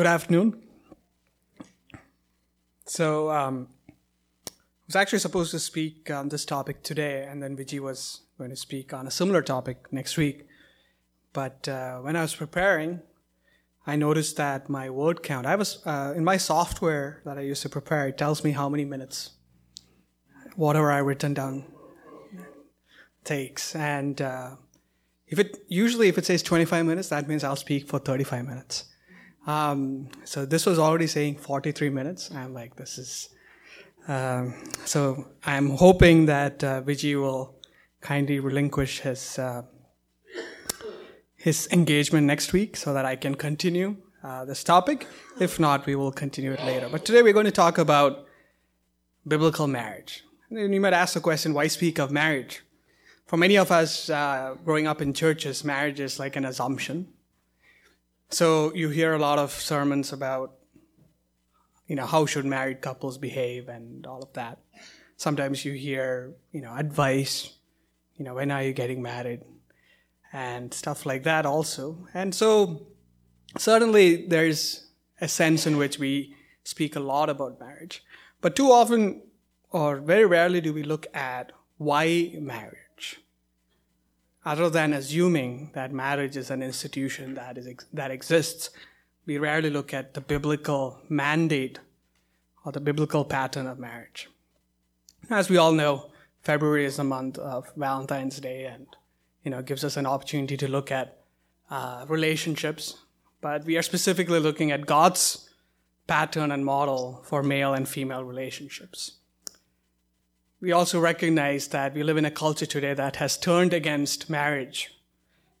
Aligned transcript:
Good 0.00 0.06
afternoon. 0.06 0.62
So, 2.86 3.30
um, 3.30 3.68
I 4.48 4.52
was 4.86 4.96
actually 4.96 5.18
supposed 5.18 5.50
to 5.50 5.58
speak 5.58 6.10
on 6.10 6.30
this 6.30 6.46
topic 6.46 6.82
today, 6.82 7.26
and 7.28 7.42
then 7.42 7.54
Vijay 7.54 7.80
was 7.80 8.22
going 8.38 8.48
to 8.48 8.56
speak 8.56 8.94
on 8.94 9.06
a 9.06 9.10
similar 9.10 9.42
topic 9.42 9.92
next 9.92 10.16
week. 10.16 10.46
But 11.34 11.68
uh, 11.68 11.98
when 11.98 12.16
I 12.16 12.22
was 12.22 12.34
preparing, 12.34 13.02
I 13.86 13.96
noticed 13.96 14.38
that 14.38 14.70
my 14.70 14.88
word 14.88 15.22
count, 15.22 15.44
I 15.44 15.56
was, 15.56 15.82
uh, 15.84 16.14
in 16.16 16.24
my 16.24 16.38
software 16.38 17.20
that 17.26 17.36
I 17.36 17.42
used 17.42 17.60
to 17.60 17.68
prepare, 17.68 18.08
it 18.08 18.16
tells 18.16 18.42
me 18.42 18.52
how 18.52 18.70
many 18.70 18.86
minutes 18.86 19.32
whatever 20.56 20.90
I've 20.90 21.04
written 21.04 21.34
down 21.34 21.66
takes. 23.24 23.76
And 23.76 24.22
uh, 24.22 24.52
if 25.26 25.38
it 25.38 25.58
usually 25.68 26.08
if 26.08 26.16
it 26.16 26.24
says 26.24 26.42
25 26.42 26.86
minutes, 26.86 27.10
that 27.10 27.28
means 27.28 27.44
I'll 27.44 27.54
speak 27.54 27.86
for 27.86 27.98
35 27.98 28.46
minutes. 28.46 28.89
Um, 29.50 30.08
so 30.24 30.46
this 30.46 30.64
was 30.64 30.78
already 30.78 31.06
saying 31.06 31.36
43 31.36 31.90
minutes. 31.90 32.30
I'm 32.30 32.54
like, 32.54 32.76
this 32.76 32.98
is. 32.98 33.30
Um, 34.06 34.54
so 34.84 35.26
I'm 35.44 35.70
hoping 35.70 36.26
that 36.26 36.62
uh, 36.64 36.82
Vijay 36.82 37.20
will 37.20 37.54
kindly 38.00 38.38
relinquish 38.38 39.00
his 39.00 39.38
uh, 39.38 39.62
his 41.36 41.68
engagement 41.72 42.26
next 42.26 42.52
week 42.52 42.76
so 42.76 42.94
that 42.94 43.04
I 43.04 43.16
can 43.16 43.34
continue 43.34 43.96
uh, 44.22 44.44
this 44.44 44.62
topic. 44.62 45.06
If 45.40 45.58
not, 45.58 45.86
we 45.86 45.94
will 45.96 46.12
continue 46.12 46.52
it 46.52 46.62
later. 46.64 46.88
But 46.88 47.04
today 47.04 47.22
we're 47.22 47.38
going 47.40 47.52
to 47.54 47.60
talk 47.64 47.78
about 47.78 48.26
biblical 49.26 49.66
marriage. 49.66 50.24
And 50.50 50.74
you 50.74 50.80
might 50.80 50.92
ask 50.92 51.14
the 51.14 51.20
question, 51.20 51.54
why 51.54 51.68
speak 51.68 51.98
of 51.98 52.10
marriage? 52.10 52.62
For 53.26 53.36
many 53.36 53.56
of 53.56 53.70
us 53.70 54.10
uh, 54.10 54.56
growing 54.64 54.86
up 54.86 55.00
in 55.00 55.12
churches, 55.14 55.64
marriage 55.64 56.00
is 56.00 56.18
like 56.18 56.36
an 56.36 56.44
assumption. 56.44 57.08
So 58.30 58.72
you 58.74 58.90
hear 58.90 59.14
a 59.14 59.18
lot 59.18 59.38
of 59.38 59.50
sermons 59.50 60.12
about, 60.12 60.54
you 61.86 61.96
know, 61.96 62.06
how 62.06 62.26
should 62.26 62.44
married 62.44 62.80
couples 62.80 63.18
behave 63.18 63.68
and 63.68 64.06
all 64.06 64.22
of 64.22 64.32
that. 64.34 64.58
Sometimes 65.16 65.64
you 65.64 65.72
hear, 65.72 66.34
you 66.52 66.60
know, 66.60 66.74
advice, 66.74 67.58
you 68.16 68.24
know, 68.24 68.34
when 68.34 68.50
are 68.50 68.62
you 68.62 68.72
getting 68.72 69.02
married? 69.02 69.42
and 70.32 70.72
stuff 70.72 71.06
like 71.06 71.24
that 71.24 71.46
also. 71.46 72.06
And 72.14 72.34
so 72.34 72.86
certainly 73.58 74.26
there's 74.26 74.88
a 75.20 75.28
sense 75.28 75.66
in 75.66 75.76
which 75.76 75.98
we 75.98 76.34
speak 76.64 76.96
a 76.96 77.00
lot 77.00 77.28
about 77.28 77.60
marriage. 77.60 78.04
But 78.40 78.56
too 78.56 78.70
often 78.70 79.22
or 79.70 79.96
very 79.96 80.26
rarely 80.26 80.60
do 80.60 80.72
we 80.72 80.82
look 80.82 81.06
at 81.14 81.52
why 81.78 82.32
marriage. 82.38 82.78
Other 84.44 84.70
than 84.70 84.92
assuming 84.92 85.70
that 85.74 85.92
marriage 85.92 86.36
is 86.36 86.50
an 86.50 86.62
institution 86.62 87.34
that 87.34 87.58
is 87.58 87.68
that 87.92 88.10
exists, 88.10 88.70
we 89.26 89.36
rarely 89.38 89.70
look 89.70 89.92
at 89.92 90.14
the 90.14 90.20
biblical 90.20 91.00
mandate 91.08 91.78
or 92.64 92.72
the 92.72 92.80
biblical 92.80 93.24
pattern 93.24 93.66
of 93.66 93.78
marriage. 93.78 94.28
As 95.28 95.50
we 95.50 95.58
all 95.58 95.72
know, 95.72 96.10
February 96.42 96.86
is 96.86 96.96
the 96.96 97.04
month 97.04 97.38
of 97.38 97.70
Valentine's 97.76 98.40
Day 98.40 98.64
and 98.64 98.86
you 99.44 99.50
know, 99.50 99.62
gives 99.62 99.84
us 99.84 99.96
an 99.96 100.06
opportunity 100.06 100.56
to 100.56 100.68
look 100.68 100.90
at 100.90 101.18
uh, 101.70 102.04
relationships. 102.08 102.96
But 103.40 103.64
we 103.64 103.76
are 103.76 103.82
specifically 103.82 104.40
looking 104.40 104.70
at 104.70 104.86
God's 104.86 105.48
pattern 106.06 106.50
and 106.50 106.64
model 106.64 107.22
for 107.24 107.42
male 107.42 107.72
and 107.72 107.88
female 107.88 108.24
relationships. 108.24 109.12
We 110.62 110.72
also 110.72 111.00
recognize 111.00 111.68
that 111.68 111.94
we 111.94 112.02
live 112.02 112.18
in 112.18 112.26
a 112.26 112.30
culture 112.30 112.66
today 112.66 112.92
that 112.92 113.16
has 113.16 113.38
turned 113.38 113.72
against 113.72 114.28
marriage 114.28 114.90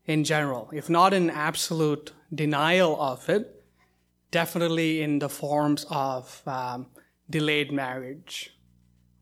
in 0.04 0.24
general, 0.24 0.68
if 0.74 0.90
not 0.90 1.14
in 1.14 1.30
absolute 1.30 2.12
denial 2.34 3.00
of 3.00 3.26
it, 3.30 3.64
definitely 4.30 5.00
in 5.00 5.18
the 5.18 5.30
forms 5.30 5.86
of 5.88 6.42
um, 6.46 6.86
delayed 7.30 7.72
marriage, 7.72 8.54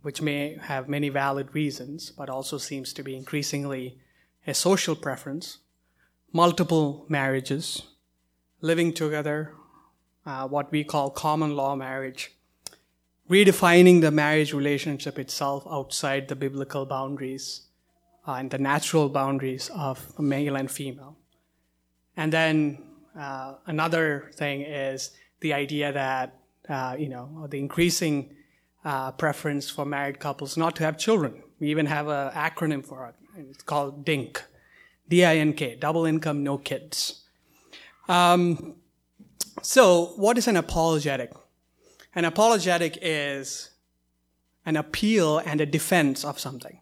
which 0.02 0.20
may 0.20 0.58
have 0.62 0.88
many 0.88 1.10
valid 1.10 1.54
reasons, 1.54 2.10
but 2.10 2.28
also 2.28 2.58
seems 2.58 2.92
to 2.94 3.04
be 3.04 3.14
increasingly 3.14 4.00
a 4.48 4.54
social 4.54 4.96
preference, 4.96 5.58
multiple 6.32 7.06
marriages, 7.08 7.82
living 8.60 8.92
together, 8.92 9.54
uh, 10.26 10.48
what 10.48 10.72
we 10.72 10.82
call 10.82 11.08
common 11.10 11.54
law 11.54 11.76
marriage, 11.76 12.32
redefining 13.28 14.00
the 14.00 14.10
marriage 14.10 14.52
relationship 14.52 15.18
itself 15.18 15.66
outside 15.70 16.28
the 16.28 16.36
biblical 16.36 16.86
boundaries 16.86 17.62
uh, 18.26 18.32
and 18.32 18.50
the 18.50 18.58
natural 18.58 19.08
boundaries 19.08 19.70
of 19.74 20.18
male 20.18 20.56
and 20.56 20.70
female. 20.70 21.16
And 22.16 22.32
then 22.32 22.82
uh, 23.18 23.54
another 23.66 24.30
thing 24.34 24.62
is 24.62 25.12
the 25.40 25.52
idea 25.52 25.92
that, 25.92 26.38
uh, 26.68 26.96
you 26.98 27.08
know, 27.08 27.46
the 27.50 27.58
increasing 27.58 28.34
uh, 28.84 29.12
preference 29.12 29.68
for 29.68 29.84
married 29.84 30.18
couples 30.18 30.56
not 30.56 30.74
to 30.76 30.84
have 30.84 30.98
children. 30.98 31.42
We 31.60 31.70
even 31.70 31.86
have 31.86 32.08
an 32.08 32.30
acronym 32.32 32.84
for 32.84 33.08
it. 33.08 33.14
It's 33.50 33.62
called 33.62 34.04
DINK, 34.04 34.42
D-I-N-K, 35.08 35.76
double 35.76 36.06
income, 36.06 36.42
no 36.42 36.58
kids. 36.58 37.24
Um, 38.08 38.76
so 39.62 40.06
what 40.16 40.38
is 40.38 40.48
an 40.48 40.56
apologetic? 40.56 41.32
An 42.18 42.24
apologetic 42.24 42.98
is 43.00 43.70
an 44.66 44.76
appeal 44.76 45.38
and 45.38 45.60
a 45.60 45.66
defense 45.66 46.24
of 46.24 46.40
something. 46.40 46.80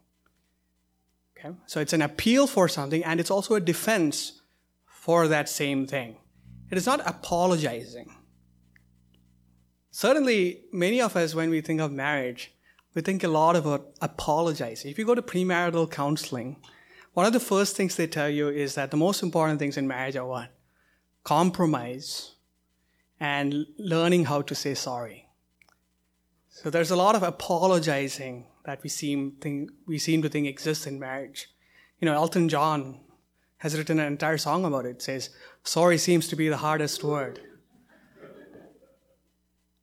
Okay? 1.37 1.55
So 1.67 1.79
it's 1.79 1.93
an 1.93 2.01
appeal 2.01 2.47
for 2.47 2.67
something 2.67 3.03
and 3.03 3.19
it's 3.19 3.29
also 3.29 3.53
a 3.53 3.59
defense 3.59 4.41
for 4.87 5.27
that 5.27 5.47
same 5.47 5.85
thing. 5.85 6.17
It 6.71 6.77
is 6.79 6.87
not 6.87 7.01
apologizing. 7.05 8.15
Certainly, 9.91 10.61
many 10.71 10.99
of 10.99 11.15
us, 11.15 11.35
when 11.35 11.51
we 11.51 11.61
think 11.61 11.81
of 11.81 11.91
marriage, 11.91 12.55
we 12.95 13.03
think 13.03 13.23
a 13.23 13.27
lot 13.27 13.55
about 13.55 13.91
apologizing. 14.01 14.89
If 14.89 14.97
you 14.97 15.05
go 15.05 15.13
to 15.13 15.21
premarital 15.21 15.91
counseling, 15.91 16.57
one 17.13 17.27
of 17.27 17.33
the 17.33 17.39
first 17.39 17.75
things 17.75 17.95
they 17.95 18.07
tell 18.07 18.27
you 18.27 18.49
is 18.49 18.73
that 18.73 18.89
the 18.89 18.97
most 18.97 19.21
important 19.21 19.59
things 19.59 19.77
in 19.77 19.87
marriage 19.87 20.15
are 20.15 20.25
what? 20.25 20.49
Compromise 21.23 22.31
and 23.19 23.67
learning 23.77 24.25
how 24.25 24.41
to 24.41 24.55
say 24.55 24.73
sorry. 24.73 25.26
So 26.63 26.71
there's 26.71 26.89
a 26.89 26.95
lot 26.95 27.13
of 27.13 27.21
apologizing 27.21 28.45
that 28.65 28.81
we 28.81 28.89
seem 28.89 29.33
think, 29.39 29.69
we 29.85 29.99
seem 29.99 30.23
to 30.23 30.29
think 30.29 30.47
exists 30.47 30.87
in 30.87 30.99
marriage. 30.99 31.51
You 31.99 32.07
know, 32.07 32.15
Elton 32.15 32.49
John 32.49 32.99
has 33.57 33.77
written 33.77 33.99
an 33.99 34.07
entire 34.07 34.39
song 34.39 34.65
about 34.65 34.87
it. 34.87 34.89
It 34.89 35.01
says, 35.03 35.29
sorry 35.63 35.99
seems 35.99 36.27
to 36.29 36.35
be 36.35 36.49
the 36.49 36.57
hardest 36.57 37.03
word. 37.03 37.39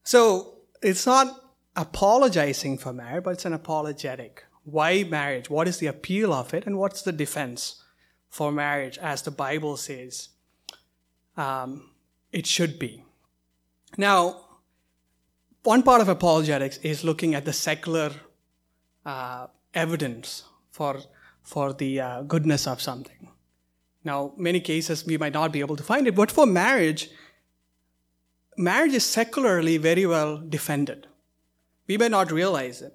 So 0.02 0.54
it's 0.82 1.06
not 1.06 1.54
apologizing 1.76 2.78
for 2.78 2.92
marriage, 2.92 3.22
but 3.22 3.34
it's 3.34 3.44
an 3.44 3.52
apologetic. 3.52 4.44
Why 4.64 5.04
marriage? 5.04 5.48
What 5.48 5.68
is 5.68 5.78
the 5.78 5.86
appeal 5.86 6.32
of 6.32 6.52
it? 6.52 6.66
And 6.66 6.76
what's 6.76 7.02
the 7.02 7.12
defense 7.12 7.84
for 8.30 8.50
marriage 8.50 8.98
as 8.98 9.22
the 9.22 9.30
Bible 9.30 9.76
says 9.76 10.30
um, 11.36 11.90
it 12.32 12.48
should 12.48 12.80
be? 12.80 13.04
Now, 13.96 14.43
one 15.64 15.82
part 15.82 16.00
of 16.00 16.08
apologetics 16.08 16.76
is 16.78 17.04
looking 17.04 17.34
at 17.34 17.44
the 17.44 17.52
secular 17.52 18.12
uh, 19.04 19.46
evidence 19.72 20.44
for, 20.70 21.00
for 21.42 21.72
the 21.72 22.00
uh, 22.00 22.22
goodness 22.22 22.66
of 22.66 22.80
something. 22.80 23.28
Now, 24.04 24.34
many 24.36 24.60
cases 24.60 25.06
we 25.06 25.16
might 25.16 25.32
not 25.32 25.52
be 25.52 25.60
able 25.60 25.76
to 25.76 25.82
find 25.82 26.06
it, 26.06 26.14
but 26.14 26.30
for 26.30 26.46
marriage, 26.46 27.10
marriage 28.58 28.92
is 28.92 29.04
secularly 29.04 29.78
very 29.78 30.04
well 30.04 30.36
defended. 30.36 31.06
We 31.86 31.96
may 31.96 32.08
not 32.10 32.30
realize 32.30 32.82
it. 32.82 32.94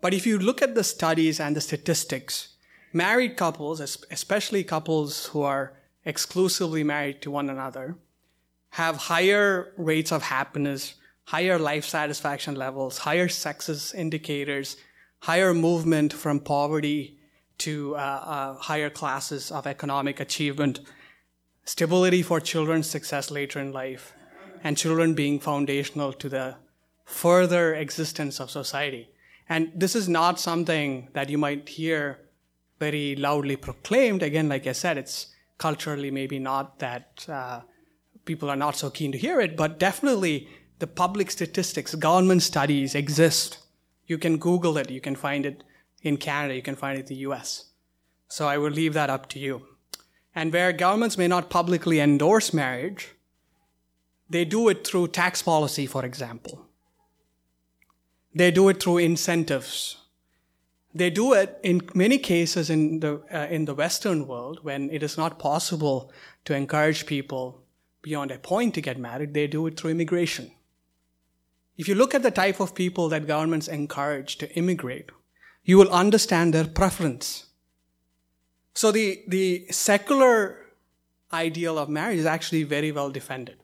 But 0.00 0.14
if 0.14 0.24
you 0.24 0.38
look 0.38 0.62
at 0.62 0.76
the 0.76 0.84
studies 0.84 1.40
and 1.40 1.56
the 1.56 1.60
statistics, 1.60 2.50
married 2.92 3.36
couples, 3.36 3.80
especially 3.80 4.62
couples 4.62 5.26
who 5.26 5.42
are 5.42 5.74
exclusively 6.04 6.84
married 6.84 7.20
to 7.22 7.32
one 7.32 7.50
another, 7.50 7.96
have 8.70 8.96
higher 8.96 9.72
rates 9.76 10.12
of 10.12 10.22
happiness, 10.22 10.94
higher 11.28 11.58
life 11.58 11.84
satisfaction 11.84 12.54
levels, 12.54 12.96
higher 12.98 13.28
success 13.28 13.92
indicators, 13.92 14.78
higher 15.20 15.52
movement 15.52 16.10
from 16.10 16.40
poverty 16.40 17.18
to 17.58 17.94
uh, 17.96 17.98
uh, 17.98 18.54
higher 18.54 18.88
classes 18.88 19.50
of 19.50 19.66
economic 19.66 20.20
achievement, 20.20 20.80
stability 21.64 22.22
for 22.22 22.40
children's 22.40 22.88
success 22.88 23.30
later 23.30 23.60
in 23.60 23.74
life, 23.74 24.14
and 24.64 24.78
children 24.78 25.12
being 25.12 25.38
foundational 25.38 26.14
to 26.14 26.30
the 26.30 26.56
further 27.04 27.74
existence 27.74 28.40
of 28.40 28.50
society. 28.50 29.10
And 29.50 29.70
this 29.74 29.94
is 29.94 30.08
not 30.08 30.40
something 30.40 31.08
that 31.12 31.28
you 31.28 31.36
might 31.36 31.68
hear 31.68 32.20
very 32.78 33.16
loudly 33.16 33.56
proclaimed. 33.56 34.22
Again, 34.22 34.48
like 34.48 34.66
I 34.66 34.72
said, 34.72 34.96
it's 34.96 35.26
culturally 35.58 36.10
maybe 36.10 36.38
not 36.38 36.78
that 36.78 37.26
uh, 37.28 37.60
people 38.24 38.48
are 38.48 38.56
not 38.56 38.76
so 38.76 38.88
keen 38.88 39.12
to 39.12 39.18
hear 39.18 39.40
it, 39.42 39.58
but 39.58 39.78
definitely 39.78 40.48
the 40.78 40.86
public 40.86 41.30
statistics, 41.30 41.94
government 41.94 42.42
studies 42.42 42.94
exist. 42.94 43.58
You 44.06 44.18
can 44.18 44.38
Google 44.38 44.78
it, 44.78 44.90
you 44.90 45.00
can 45.00 45.16
find 45.16 45.44
it 45.44 45.64
in 46.02 46.16
Canada, 46.16 46.54
you 46.54 46.62
can 46.62 46.76
find 46.76 46.98
it 46.98 47.02
in 47.02 47.06
the 47.06 47.22
US. 47.26 47.66
So 48.28 48.46
I 48.46 48.58
will 48.58 48.70
leave 48.70 48.94
that 48.94 49.10
up 49.10 49.28
to 49.30 49.38
you. 49.38 49.62
And 50.34 50.52
where 50.52 50.72
governments 50.72 51.18
may 51.18 51.28
not 51.28 51.50
publicly 51.50 52.00
endorse 52.00 52.52
marriage, 52.52 53.14
They 54.30 54.44
do 54.44 54.68
it 54.68 54.86
through 54.86 55.08
tax 55.08 55.42
policy, 55.42 55.86
for 55.86 56.04
example. 56.04 56.66
They 58.34 58.50
do 58.50 58.68
it 58.68 58.82
through 58.82 58.98
incentives. 58.98 59.96
They 60.94 61.10
do 61.10 61.32
it 61.32 61.58
in 61.62 61.88
many 61.94 62.18
cases 62.18 62.70
in 62.70 63.00
the, 63.00 63.22
uh, 63.32 63.46
in 63.50 63.64
the 63.64 63.74
Western 63.74 64.26
world 64.26 64.60
when 64.62 64.90
it 64.90 65.02
is 65.02 65.16
not 65.16 65.38
possible 65.38 66.12
to 66.44 66.54
encourage 66.54 67.06
people 67.06 67.62
beyond 68.02 68.30
a 68.30 68.38
point 68.38 68.74
to 68.74 68.80
get 68.80 68.98
married. 68.98 69.34
They 69.34 69.46
do 69.46 69.66
it 69.66 69.78
through 69.78 69.90
immigration. 69.90 70.50
If 71.78 71.86
you 71.86 71.94
look 71.94 72.14
at 72.14 72.24
the 72.24 72.32
type 72.32 72.58
of 72.58 72.74
people 72.74 73.08
that 73.08 73.28
governments 73.28 73.68
encourage 73.68 74.36
to 74.38 74.52
immigrate, 74.54 75.10
you 75.64 75.78
will 75.78 75.90
understand 75.90 76.52
their 76.52 76.66
preference. 76.66 77.46
So 78.74 78.90
the, 78.90 79.22
the 79.28 79.66
secular 79.70 80.66
ideal 81.32 81.78
of 81.78 81.88
marriage 81.88 82.18
is 82.18 82.26
actually 82.26 82.64
very 82.64 82.90
well 82.90 83.10
defended. 83.10 83.58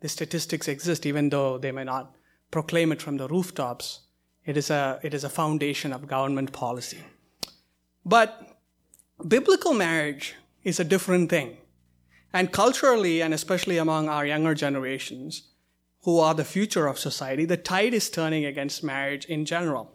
The 0.00 0.08
statistics 0.08 0.68
exist, 0.68 1.06
even 1.06 1.30
though 1.30 1.58
they 1.58 1.72
may 1.72 1.82
not 1.84 2.14
proclaim 2.52 2.92
it 2.92 3.02
from 3.02 3.16
the 3.16 3.26
rooftops. 3.26 4.00
It 4.44 4.56
is 4.56 4.70
a, 4.70 5.00
it 5.02 5.12
is 5.12 5.24
a 5.24 5.28
foundation 5.28 5.92
of 5.92 6.06
government 6.06 6.52
policy. 6.52 7.02
But 8.04 8.58
biblical 9.26 9.74
marriage 9.74 10.34
is 10.62 10.78
a 10.78 10.84
different 10.84 11.30
thing. 11.30 11.56
And 12.32 12.52
culturally, 12.52 13.22
and 13.22 13.32
especially 13.34 13.78
among 13.78 14.08
our 14.08 14.26
younger 14.26 14.54
generations, 14.54 15.48
who 16.04 16.18
are 16.18 16.34
the 16.34 16.44
future 16.44 16.86
of 16.86 16.98
society, 16.98 17.44
the 17.44 17.56
tide 17.56 17.94
is 17.94 18.10
turning 18.10 18.44
against 18.44 18.84
marriage 18.84 19.24
in 19.24 19.44
general. 19.44 19.90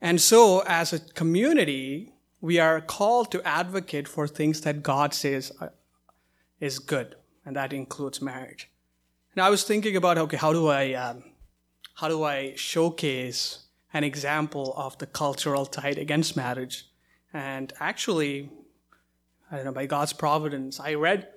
And 0.00 0.20
so, 0.20 0.64
as 0.66 0.92
a 0.92 0.98
community, 0.98 2.12
we 2.40 2.58
are 2.58 2.80
called 2.80 3.30
to 3.30 3.42
advocate 3.46 4.08
for 4.08 4.26
things 4.26 4.62
that 4.62 4.82
God 4.82 5.14
says 5.14 5.52
is 6.58 6.80
good, 6.80 7.14
and 7.46 7.54
that 7.54 7.72
includes 7.72 8.20
marriage. 8.20 8.68
Now, 9.36 9.46
I 9.46 9.50
was 9.50 9.62
thinking 9.62 9.96
about 9.96 10.18
okay, 10.18 10.36
how 10.36 10.52
do 10.52 10.66
I 10.66 10.92
um, 10.94 11.22
how 11.94 12.08
do 12.08 12.24
I 12.24 12.54
showcase 12.56 13.66
an 13.94 14.02
example 14.02 14.74
of 14.76 14.98
the 14.98 15.06
cultural 15.06 15.66
tide 15.66 15.98
against 15.98 16.36
marriage? 16.36 16.86
And 17.32 17.72
actually, 17.78 18.50
I 19.52 19.56
don't 19.56 19.66
know 19.66 19.72
by 19.72 19.86
God's 19.86 20.12
providence, 20.12 20.80
I 20.80 20.94
read, 20.94 21.28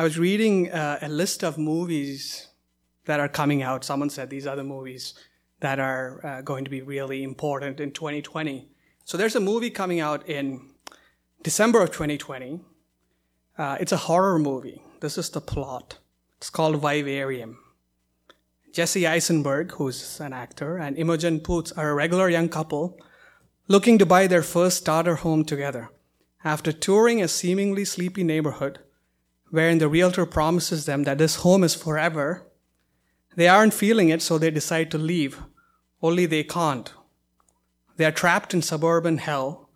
I 0.00 0.02
was 0.02 0.18
reading 0.18 0.72
uh, 0.72 0.98
a 1.02 1.10
list 1.10 1.44
of 1.44 1.58
movies 1.58 2.48
that 3.04 3.20
are 3.20 3.28
coming 3.28 3.62
out. 3.62 3.84
Someone 3.84 4.08
said 4.08 4.30
these 4.30 4.46
are 4.46 4.56
the 4.56 4.64
movies 4.64 5.12
that 5.60 5.78
are 5.78 6.24
uh, 6.24 6.40
going 6.40 6.64
to 6.64 6.70
be 6.70 6.80
really 6.80 7.22
important 7.22 7.80
in 7.80 7.92
2020. 7.92 8.66
So 9.04 9.18
there's 9.18 9.36
a 9.36 9.40
movie 9.40 9.68
coming 9.68 10.00
out 10.00 10.26
in 10.26 10.70
December 11.42 11.82
of 11.82 11.90
2020. 11.90 12.60
Uh, 13.58 13.76
it's 13.78 13.92
a 13.92 13.98
horror 13.98 14.38
movie. 14.38 14.80
This 15.00 15.18
is 15.18 15.28
the 15.28 15.42
plot. 15.42 15.98
It's 16.38 16.48
called 16.48 16.80
Vivarium. 16.80 17.58
Jesse 18.72 19.06
Eisenberg, 19.06 19.72
who's 19.72 20.18
an 20.18 20.32
actor, 20.32 20.78
and 20.78 20.96
Imogen 20.96 21.40
Poots 21.40 21.72
are 21.72 21.90
a 21.90 21.94
regular 21.94 22.30
young 22.30 22.48
couple 22.48 22.98
looking 23.68 23.98
to 23.98 24.06
buy 24.06 24.26
their 24.26 24.42
first 24.42 24.78
starter 24.78 25.16
home 25.16 25.44
together. 25.44 25.90
After 26.42 26.72
touring 26.72 27.20
a 27.20 27.28
seemingly 27.28 27.84
sleepy 27.84 28.24
neighborhood, 28.24 28.78
wherein 29.50 29.78
the 29.78 29.88
realtor 29.88 30.26
promises 30.26 30.86
them 30.86 31.04
that 31.04 31.18
this 31.18 31.36
home 31.36 31.64
is 31.64 31.74
forever, 31.74 32.46
they 33.36 33.48
aren't 33.48 33.74
feeling 33.74 34.08
it, 34.08 34.22
so 34.22 34.38
they 34.38 34.50
decide 34.50 34.90
to 34.90 34.98
leave. 34.98 35.42
Only 36.02 36.26
they 36.26 36.42
can't. 36.42 36.92
They 37.96 38.04
are 38.04 38.12
trapped 38.12 38.54
in 38.54 38.62
suburban 38.62 39.18
hell, 39.18 39.68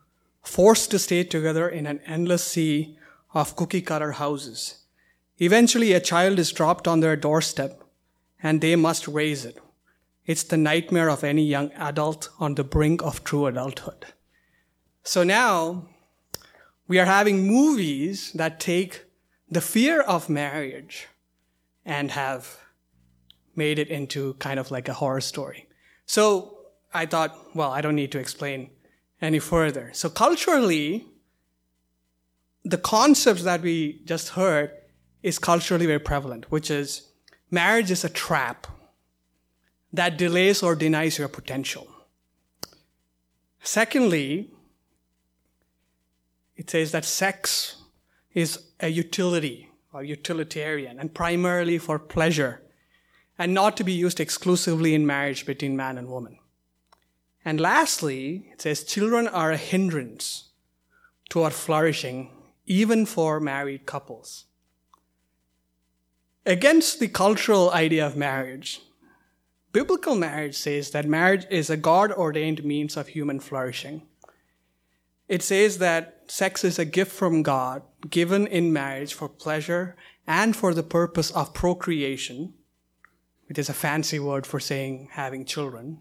forced 0.42 0.90
to 0.90 0.98
stay 0.98 1.24
together 1.24 1.68
in 1.68 1.86
an 1.86 2.00
endless 2.06 2.44
sea 2.44 2.98
of 3.32 3.56
cookie 3.56 3.82
cutter 3.82 4.12
houses. 4.12 4.84
Eventually, 5.38 5.92
a 5.92 6.00
child 6.00 6.38
is 6.38 6.52
dropped 6.52 6.86
on 6.86 7.00
their 7.00 7.16
doorstep 7.16 7.82
and 8.42 8.60
they 8.60 8.76
must 8.76 9.08
raise 9.08 9.44
it. 9.44 9.58
It's 10.26 10.44
the 10.44 10.56
nightmare 10.56 11.10
of 11.10 11.24
any 11.24 11.42
young 11.42 11.72
adult 11.72 12.28
on 12.38 12.54
the 12.54 12.64
brink 12.64 13.02
of 13.02 13.24
true 13.24 13.46
adulthood. 13.46 14.06
So 15.02 15.22
now 15.22 15.86
we 16.86 16.98
are 16.98 17.06
having 17.06 17.46
movies 17.46 18.32
that 18.32 18.60
take 18.60 19.03
the 19.54 19.60
fear 19.60 20.00
of 20.00 20.28
marriage 20.28 21.06
and 21.84 22.10
have 22.10 22.58
made 23.54 23.78
it 23.78 23.88
into 23.88 24.34
kind 24.34 24.58
of 24.58 24.72
like 24.72 24.88
a 24.88 24.94
horror 24.94 25.20
story. 25.20 25.68
So 26.06 26.58
I 26.92 27.06
thought, 27.06 27.54
well, 27.54 27.70
I 27.70 27.80
don't 27.80 27.94
need 27.94 28.10
to 28.12 28.18
explain 28.18 28.70
any 29.22 29.38
further. 29.38 29.90
So 29.92 30.10
culturally, 30.10 31.06
the 32.64 32.78
concepts 32.78 33.44
that 33.44 33.62
we 33.62 34.00
just 34.04 34.30
heard 34.30 34.72
is 35.22 35.38
culturally 35.38 35.86
very 35.86 36.00
prevalent, 36.00 36.50
which 36.50 36.68
is 36.68 37.12
marriage 37.50 37.92
is 37.92 38.02
a 38.02 38.08
trap 38.08 38.66
that 39.92 40.18
delays 40.18 40.64
or 40.64 40.74
denies 40.74 41.16
your 41.16 41.28
potential. 41.28 41.86
Secondly, 43.62 44.50
it 46.56 46.68
says 46.68 46.90
that 46.90 47.04
sex 47.04 47.83
is 48.34 48.58
a 48.80 48.88
utility 48.88 49.70
or 49.92 50.02
utilitarian 50.02 50.98
and 50.98 51.14
primarily 51.14 51.78
for 51.78 51.98
pleasure 51.98 52.60
and 53.38 53.54
not 53.54 53.76
to 53.76 53.84
be 53.84 53.92
used 53.92 54.20
exclusively 54.20 54.94
in 54.94 55.06
marriage 55.06 55.46
between 55.46 55.76
man 55.76 55.96
and 55.98 56.08
woman. 56.08 56.38
And 57.44 57.60
lastly, 57.60 58.48
it 58.52 58.62
says 58.62 58.84
children 58.84 59.28
are 59.28 59.52
a 59.52 59.56
hindrance 59.56 60.50
to 61.30 61.42
our 61.42 61.50
flourishing, 61.50 62.30
even 62.66 63.06
for 63.06 63.40
married 63.40 63.86
couples. 63.86 64.46
Against 66.46 67.00
the 67.00 67.08
cultural 67.08 67.70
idea 67.70 68.06
of 68.06 68.16
marriage, 68.16 68.80
biblical 69.72 70.14
marriage 70.14 70.56
says 70.56 70.90
that 70.90 71.06
marriage 71.06 71.46
is 71.50 71.70
a 71.70 71.76
God 71.76 72.12
ordained 72.12 72.64
means 72.64 72.96
of 72.96 73.08
human 73.08 73.40
flourishing. 73.40 74.02
It 75.28 75.42
says 75.42 75.78
that 75.78 76.24
sex 76.26 76.64
is 76.64 76.78
a 76.78 76.84
gift 76.84 77.12
from 77.12 77.42
God 77.42 77.82
given 78.08 78.46
in 78.46 78.72
marriage 78.72 79.14
for 79.14 79.28
pleasure 79.28 79.96
and 80.26 80.54
for 80.54 80.74
the 80.74 80.82
purpose 80.82 81.30
of 81.30 81.54
procreation, 81.54 82.54
which 83.48 83.58
is 83.58 83.68
a 83.68 83.74
fancy 83.74 84.18
word 84.18 84.46
for 84.46 84.60
saying 84.60 85.08
having 85.12 85.44
children. 85.44 85.98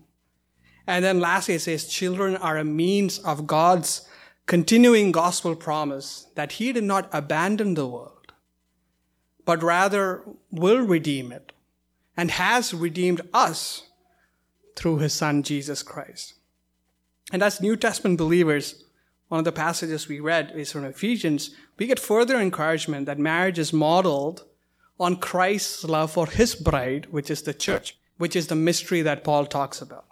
And 0.85 1.03
then 1.03 1.19
lastly, 1.19 1.55
it 1.55 1.61
says 1.61 1.87
children 1.87 2.35
are 2.35 2.57
a 2.57 2.65
means 2.65 3.19
of 3.19 3.47
God's 3.47 4.07
continuing 4.45 5.11
gospel 5.13 5.55
promise 5.55 6.27
that 6.35 6.53
He 6.53 6.73
did 6.73 6.83
not 6.83 7.09
abandon 7.13 7.75
the 7.75 7.87
world 7.87 8.13
but 9.45 9.63
rather 9.63 10.23
will 10.51 10.79
redeem 10.79 11.31
it 11.31 11.51
and 12.15 12.31
has 12.31 12.73
redeemed 12.73 13.21
us 13.33 13.89
through 14.75 14.97
his 14.99 15.13
son 15.13 15.43
Jesus 15.43 15.83
Christ. 15.83 16.35
And 17.31 17.41
as 17.41 17.61
New 17.61 17.75
Testament 17.75 18.17
believers, 18.17 18.82
one 19.33 19.39
of 19.39 19.45
the 19.45 19.51
passages 19.51 20.07
we 20.07 20.19
read 20.19 20.51
is 20.53 20.71
from 20.71 20.85
Ephesians, 20.85 21.55
we 21.79 21.87
get 21.87 21.97
further 21.97 22.39
encouragement 22.39 23.07
that 23.07 23.17
marriage 23.17 23.57
is 23.57 23.73
modeled 23.73 24.45
on 24.99 25.15
Christ's 25.15 25.83
love 25.85 26.11
for 26.11 26.27
his 26.27 26.53
bride, 26.53 27.07
which 27.09 27.31
is 27.31 27.41
the 27.41 27.53
church, 27.55 27.97
which 28.19 28.35
is 28.35 28.45
the 28.45 28.55
mystery 28.55 29.01
that 29.01 29.23
Paul 29.23 29.47
talks 29.47 29.81
about. 29.81 30.05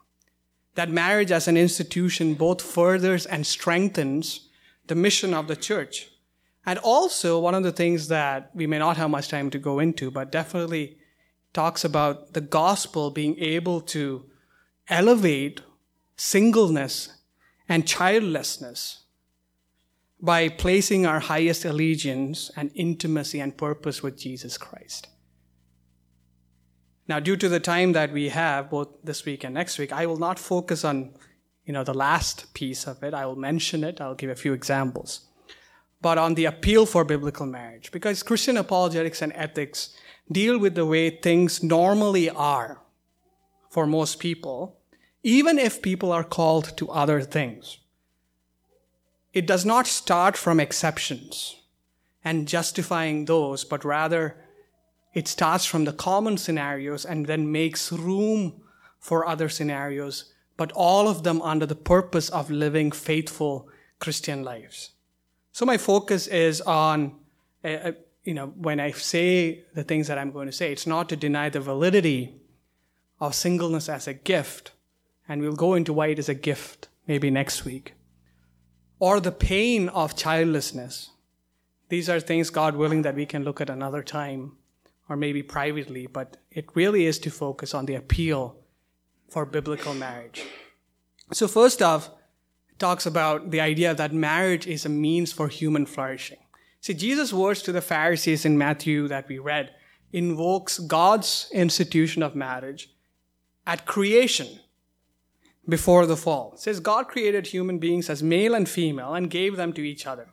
That 0.73 0.89
marriage 0.89 1.31
as 1.31 1.47
an 1.47 1.55
institution 1.55 2.33
both 2.33 2.63
furthers 2.63 3.27
and 3.27 3.45
strengthens 3.45 4.49
the 4.87 4.95
mission 4.95 5.35
of 5.35 5.47
the 5.47 5.55
church 5.55 6.09
and 6.65 6.79
also, 6.79 7.39
one 7.39 7.53
of 7.53 7.61
the 7.61 7.71
things 7.71 8.07
that 8.07 8.49
we 8.55 8.65
may 8.65 8.79
not 8.79 8.97
have 8.97 9.11
much 9.11 9.27
time 9.27 9.51
to 9.51 9.59
go 9.59 9.77
into, 9.77 10.09
but 10.09 10.31
definitely 10.31 10.97
talks 11.53 11.83
about 11.85 12.33
the 12.33 12.41
gospel 12.41 13.11
being 13.11 13.37
able 13.37 13.81
to 13.81 14.25
elevate 14.87 15.61
singleness 16.15 17.17
and 17.69 17.87
childlessness 17.87 19.00
by 20.21 20.49
placing 20.49 21.05
our 21.05 21.19
highest 21.19 21.65
allegiance 21.65 22.51
and 22.55 22.71
intimacy 22.75 23.39
and 23.39 23.57
purpose 23.57 24.03
with 24.03 24.17
Jesus 24.17 24.57
Christ. 24.57 25.07
Now, 27.07 27.19
due 27.19 27.35
to 27.37 27.49
the 27.49 27.59
time 27.59 27.93
that 27.93 28.13
we 28.13 28.29
have, 28.29 28.69
both 28.69 28.89
this 29.03 29.25
week 29.25 29.43
and 29.43 29.53
next 29.53 29.79
week, 29.79 29.91
I 29.91 30.05
will 30.05 30.17
not 30.17 30.37
focus 30.37 30.85
on, 30.85 31.13
you 31.65 31.73
know, 31.73 31.83
the 31.83 31.93
last 31.93 32.53
piece 32.53 32.85
of 32.85 33.03
it. 33.03 33.13
I 33.13 33.25
will 33.25 33.35
mention 33.35 33.83
it. 33.83 33.99
I'll 33.99 34.15
give 34.15 34.29
a 34.29 34.35
few 34.35 34.53
examples 34.53 35.27
but 36.01 36.17
on 36.17 36.33
the 36.33 36.45
appeal 36.45 36.85
for 36.85 37.05
biblical 37.05 37.45
marriage. 37.45 37.91
Because 37.91 38.23
Christian 38.23 38.57
apologetics 38.57 39.21
and 39.21 39.31
ethics 39.33 39.95
deal 40.31 40.57
with 40.57 40.75
the 40.75 40.85
way 40.85 41.09
things 41.09 41.61
normally 41.61 42.29
are 42.29 42.81
for 43.69 43.85
most 43.85 44.19
people, 44.19 44.79
even 45.23 45.59
if 45.59 45.81
people 45.81 46.11
are 46.11 46.23
called 46.23 46.75
to 46.77 46.89
other 46.89 47.21
things. 47.21 47.77
It 49.33 49.47
does 49.47 49.65
not 49.65 49.87
start 49.87 50.35
from 50.35 50.59
exceptions 50.59 51.55
and 52.23 52.47
justifying 52.47 53.25
those, 53.25 53.63
but 53.63 53.85
rather 53.85 54.35
it 55.13 55.27
starts 55.27 55.65
from 55.65 55.85
the 55.85 55.93
common 55.93 56.37
scenarios 56.37 57.05
and 57.05 57.25
then 57.25 57.51
makes 57.51 57.91
room 57.91 58.61
for 58.99 59.27
other 59.27 59.49
scenarios, 59.49 60.33
but 60.57 60.71
all 60.73 61.07
of 61.07 61.23
them 61.23 61.41
under 61.41 61.65
the 61.65 61.75
purpose 61.75 62.29
of 62.29 62.51
living 62.51 62.91
faithful 62.91 63.67
Christian 63.99 64.43
lives. 64.43 64.91
So 65.51 65.65
my 65.65 65.77
focus 65.77 66.27
is 66.27 66.61
on 66.61 67.15
a, 67.63 67.89
a, 67.89 67.95
you 68.23 68.33
know, 68.33 68.47
when 68.47 68.79
I 68.79 68.91
say 68.91 69.63
the 69.73 69.83
things 69.83 70.07
that 70.07 70.17
I'm 70.17 70.31
going 70.31 70.47
to 70.47 70.53
say, 70.53 70.71
it's 70.71 70.87
not 70.87 71.09
to 71.09 71.15
deny 71.15 71.49
the 71.49 71.59
validity 71.59 72.35
of 73.19 73.35
singleness 73.35 73.89
as 73.89 74.07
a 74.07 74.13
gift. 74.13 74.71
And 75.27 75.41
we'll 75.41 75.55
go 75.55 75.73
into 75.73 75.93
why 75.93 76.07
it 76.07 76.19
is 76.19 76.29
a 76.29 76.33
gift 76.33 76.87
maybe 77.07 77.29
next 77.29 77.65
week. 77.65 77.93
Or 79.01 79.19
the 79.19 79.31
pain 79.31 79.89
of 79.89 80.15
childlessness. 80.15 81.09
These 81.89 82.07
are 82.07 82.19
things, 82.19 82.51
God 82.51 82.75
willing, 82.75 83.01
that 83.01 83.15
we 83.15 83.25
can 83.25 83.43
look 83.43 83.59
at 83.59 83.67
another 83.67 84.03
time 84.03 84.57
or 85.09 85.15
maybe 85.15 85.41
privately, 85.41 86.05
but 86.05 86.37
it 86.51 86.75
really 86.75 87.07
is 87.07 87.17
to 87.19 87.31
focus 87.31 87.73
on 87.73 87.87
the 87.87 87.95
appeal 87.95 88.57
for 89.27 89.43
biblical 89.43 89.95
marriage. 89.95 90.45
So, 91.33 91.47
first 91.47 91.81
off, 91.81 92.11
it 92.69 92.77
talks 92.77 93.07
about 93.07 93.49
the 93.49 93.59
idea 93.59 93.95
that 93.95 94.13
marriage 94.13 94.67
is 94.67 94.85
a 94.85 94.89
means 94.89 95.33
for 95.33 95.47
human 95.47 95.87
flourishing. 95.87 96.37
See, 96.79 96.93
Jesus' 96.93 97.33
words 97.33 97.63
to 97.63 97.71
the 97.71 97.81
Pharisees 97.81 98.45
in 98.45 98.55
Matthew 98.55 99.07
that 99.07 99.27
we 99.27 99.39
read 99.39 99.71
invokes 100.13 100.77
God's 100.77 101.49
institution 101.51 102.21
of 102.21 102.35
marriage 102.35 102.93
at 103.65 103.87
creation 103.87 104.59
before 105.67 106.05
the 106.05 106.17
fall. 106.17 106.53
It 106.53 106.59
says 106.59 106.79
God 106.79 107.07
created 107.07 107.47
human 107.47 107.77
beings 107.77 108.09
as 108.09 108.23
male 108.23 108.53
and 108.53 108.67
female 108.67 109.13
and 109.13 109.29
gave 109.29 109.57
them 109.57 109.73
to 109.73 109.81
each 109.81 110.07
other. 110.07 110.29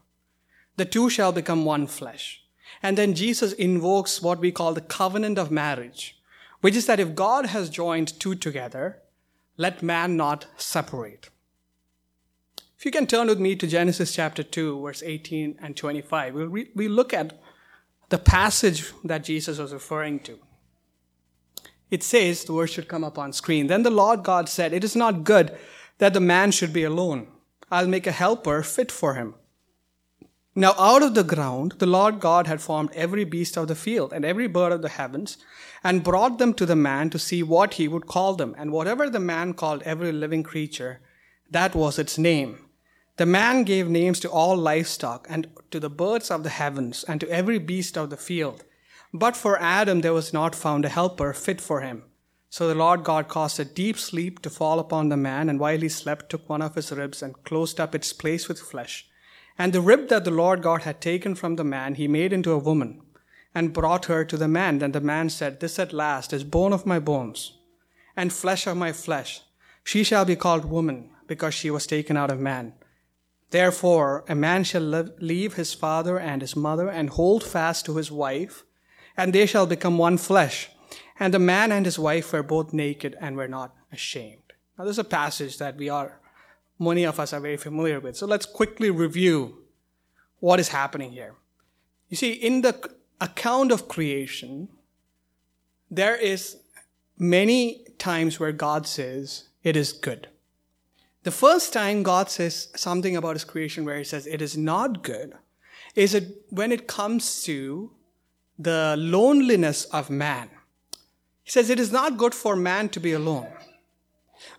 The 0.76 0.84
two 0.84 1.10
shall 1.10 1.32
become 1.32 1.64
one 1.64 1.86
flesh. 1.86 2.42
And 2.82 2.96
then 2.96 3.14
Jesus 3.14 3.52
invokes 3.52 4.22
what 4.22 4.38
we 4.38 4.52
call 4.52 4.74
the 4.74 4.80
covenant 4.80 5.38
of 5.38 5.50
marriage, 5.50 6.20
which 6.60 6.76
is 6.76 6.86
that 6.86 7.00
if 7.00 7.14
God 7.14 7.46
has 7.46 7.70
joined 7.70 8.18
two 8.20 8.34
together, 8.34 9.02
let 9.56 9.82
man 9.82 10.16
not 10.16 10.46
separate. 10.56 11.30
If 12.78 12.84
you 12.84 12.92
can 12.92 13.08
turn 13.08 13.26
with 13.26 13.40
me 13.40 13.56
to 13.56 13.66
Genesis 13.66 14.14
chapter 14.14 14.44
2, 14.44 14.82
verse 14.82 15.02
18 15.02 15.58
and 15.60 15.76
25, 15.76 16.34
we'll 16.34 16.46
re- 16.46 16.70
we 16.76 16.86
look 16.86 17.12
at 17.12 17.40
the 18.08 18.18
passage 18.18 18.92
that 19.02 19.24
Jesus 19.24 19.58
was 19.58 19.72
referring 19.72 20.20
to. 20.20 20.38
It 21.90 22.02
says, 22.02 22.44
the 22.44 22.52
verse 22.52 22.72
should 22.72 22.88
come 22.88 23.04
up 23.04 23.18
on 23.18 23.32
screen. 23.32 23.66
Then 23.66 23.82
the 23.82 23.90
Lord 23.90 24.22
God 24.22 24.48
said, 24.48 24.72
It 24.72 24.84
is 24.84 24.94
not 24.94 25.24
good 25.24 25.56
that 25.98 26.14
the 26.14 26.20
man 26.20 26.50
should 26.50 26.72
be 26.72 26.84
alone. 26.84 27.28
I'll 27.70 27.86
make 27.86 28.06
a 28.06 28.12
helper 28.12 28.62
fit 28.62 28.90
for 28.90 29.14
him. 29.14 29.34
Now 30.54 30.74
out 30.76 31.02
of 31.02 31.14
the 31.14 31.22
ground, 31.22 31.74
the 31.78 31.86
Lord 31.86 32.18
God 32.18 32.46
had 32.46 32.60
formed 32.60 32.90
every 32.92 33.24
beast 33.24 33.56
of 33.56 33.68
the 33.68 33.74
field 33.76 34.12
and 34.12 34.24
every 34.24 34.48
bird 34.48 34.72
of 34.72 34.82
the 34.82 34.88
heavens, 34.88 35.38
and 35.84 36.02
brought 36.02 36.38
them 36.38 36.52
to 36.54 36.66
the 36.66 36.74
man 36.74 37.10
to 37.10 37.18
see 37.18 37.42
what 37.42 37.74
he 37.74 37.86
would 37.86 38.06
call 38.06 38.34
them. 38.34 38.56
And 38.58 38.72
whatever 38.72 39.08
the 39.08 39.20
man 39.20 39.54
called 39.54 39.82
every 39.84 40.10
living 40.10 40.42
creature, 40.42 41.00
that 41.50 41.76
was 41.76 41.98
its 41.98 42.18
name. 42.18 42.58
The 43.18 43.26
man 43.26 43.64
gave 43.64 43.88
names 43.88 44.20
to 44.20 44.30
all 44.30 44.56
livestock 44.56 45.26
and 45.30 45.48
to 45.70 45.78
the 45.78 45.90
birds 45.90 46.30
of 46.30 46.42
the 46.42 46.50
heavens 46.50 47.04
and 47.04 47.20
to 47.20 47.30
every 47.30 47.58
beast 47.58 47.96
of 47.96 48.10
the 48.10 48.16
field. 48.16 48.64
But 49.12 49.36
for 49.36 49.60
Adam 49.60 50.00
there 50.00 50.12
was 50.12 50.32
not 50.32 50.54
found 50.54 50.84
a 50.84 50.90
helper 50.90 51.32
fit 51.32 51.60
for 51.60 51.80
him. 51.80 52.04
So 52.50 52.66
the 52.66 52.74
Lord 52.74 53.04
God 53.04 53.28
caused 53.28 53.60
a 53.60 53.64
deep 53.64 53.98
sleep 53.98 54.40
to 54.40 54.50
fall 54.50 54.78
upon 54.78 55.08
the 55.08 55.16
man, 55.16 55.48
and 55.48 55.60
while 55.60 55.78
he 55.78 55.88
slept, 55.88 56.30
took 56.30 56.48
one 56.48 56.62
of 56.62 56.74
his 56.74 56.90
ribs 56.90 57.22
and 57.22 57.42
closed 57.44 57.78
up 57.78 57.94
its 57.94 58.12
place 58.12 58.48
with 58.48 58.58
flesh. 58.58 59.06
And 59.58 59.72
the 59.72 59.82
rib 59.82 60.08
that 60.08 60.24
the 60.24 60.30
Lord 60.30 60.62
God 60.62 60.82
had 60.82 61.00
taken 61.00 61.34
from 61.34 61.56
the 61.56 61.64
man, 61.64 61.96
he 61.96 62.08
made 62.08 62.32
into 62.32 62.52
a 62.52 62.58
woman, 62.58 63.02
and 63.54 63.72
brought 63.72 64.06
her 64.06 64.24
to 64.24 64.36
the 64.36 64.48
man. 64.48 64.78
Then 64.78 64.92
the 64.92 65.00
man 65.00 65.28
said, 65.28 65.60
This 65.60 65.78
at 65.78 65.92
last 65.92 66.32
is 66.32 66.44
bone 66.44 66.72
of 66.72 66.86
my 66.86 66.98
bones, 66.98 67.58
and 68.16 68.32
flesh 68.32 68.66
of 68.66 68.76
my 68.76 68.92
flesh. 68.92 69.42
She 69.84 70.04
shall 70.04 70.24
be 70.24 70.36
called 70.36 70.64
woman, 70.64 71.10
because 71.26 71.54
she 71.54 71.70
was 71.70 71.86
taken 71.86 72.16
out 72.16 72.30
of 72.30 72.40
man. 72.40 72.74
Therefore, 73.50 74.24
a 74.28 74.34
man 74.34 74.64
shall 74.64 74.82
leave 75.18 75.54
his 75.54 75.74
father 75.74 76.18
and 76.18 76.40
his 76.40 76.56
mother 76.56 76.88
and 76.88 77.10
hold 77.10 77.42
fast 77.42 77.84
to 77.86 77.96
his 77.96 78.12
wife, 78.12 78.64
and 79.18 79.32
they 79.32 79.44
shall 79.44 79.66
become 79.66 79.98
one 79.98 80.16
flesh. 80.16 80.70
And 81.20 81.34
the 81.34 81.40
man 81.40 81.72
and 81.72 81.84
his 81.84 81.98
wife 81.98 82.32
were 82.32 82.44
both 82.44 82.72
naked 82.72 83.16
and 83.20 83.36
were 83.36 83.48
not 83.48 83.74
ashamed. 83.92 84.52
Now, 84.78 84.84
there's 84.84 85.00
a 85.00 85.04
passage 85.04 85.58
that 85.58 85.76
we 85.76 85.88
are, 85.88 86.20
many 86.78 87.04
of 87.04 87.18
us 87.18 87.32
are 87.32 87.40
very 87.40 87.56
familiar 87.56 87.98
with. 87.98 88.16
So 88.16 88.26
let's 88.26 88.46
quickly 88.46 88.90
review 88.90 89.58
what 90.38 90.60
is 90.60 90.68
happening 90.68 91.10
here. 91.10 91.34
You 92.08 92.16
see, 92.16 92.32
in 92.32 92.62
the 92.62 92.90
account 93.20 93.72
of 93.72 93.88
creation, 93.88 94.68
there 95.90 96.14
is 96.14 96.58
many 97.18 97.84
times 97.98 98.38
where 98.38 98.52
God 98.52 98.86
says 98.86 99.48
it 99.64 99.76
is 99.76 99.92
good. 99.92 100.28
The 101.24 101.32
first 101.32 101.72
time 101.72 102.04
God 102.04 102.30
says 102.30 102.68
something 102.76 103.16
about 103.16 103.34
his 103.34 103.44
creation 103.44 103.84
where 103.84 103.98
he 103.98 104.04
says 104.04 104.28
it 104.28 104.40
is 104.40 104.56
not 104.56 105.02
good 105.02 105.34
is 105.96 106.14
it 106.14 106.44
when 106.50 106.70
it 106.70 106.86
comes 106.86 107.42
to 107.42 107.90
the 108.58 108.96
loneliness 108.98 109.84
of 109.86 110.10
man. 110.10 110.50
He 111.44 111.50
says 111.50 111.70
it 111.70 111.80
is 111.80 111.92
not 111.92 112.18
good 112.18 112.34
for 112.34 112.56
man 112.56 112.88
to 112.90 113.00
be 113.00 113.12
alone 113.12 113.48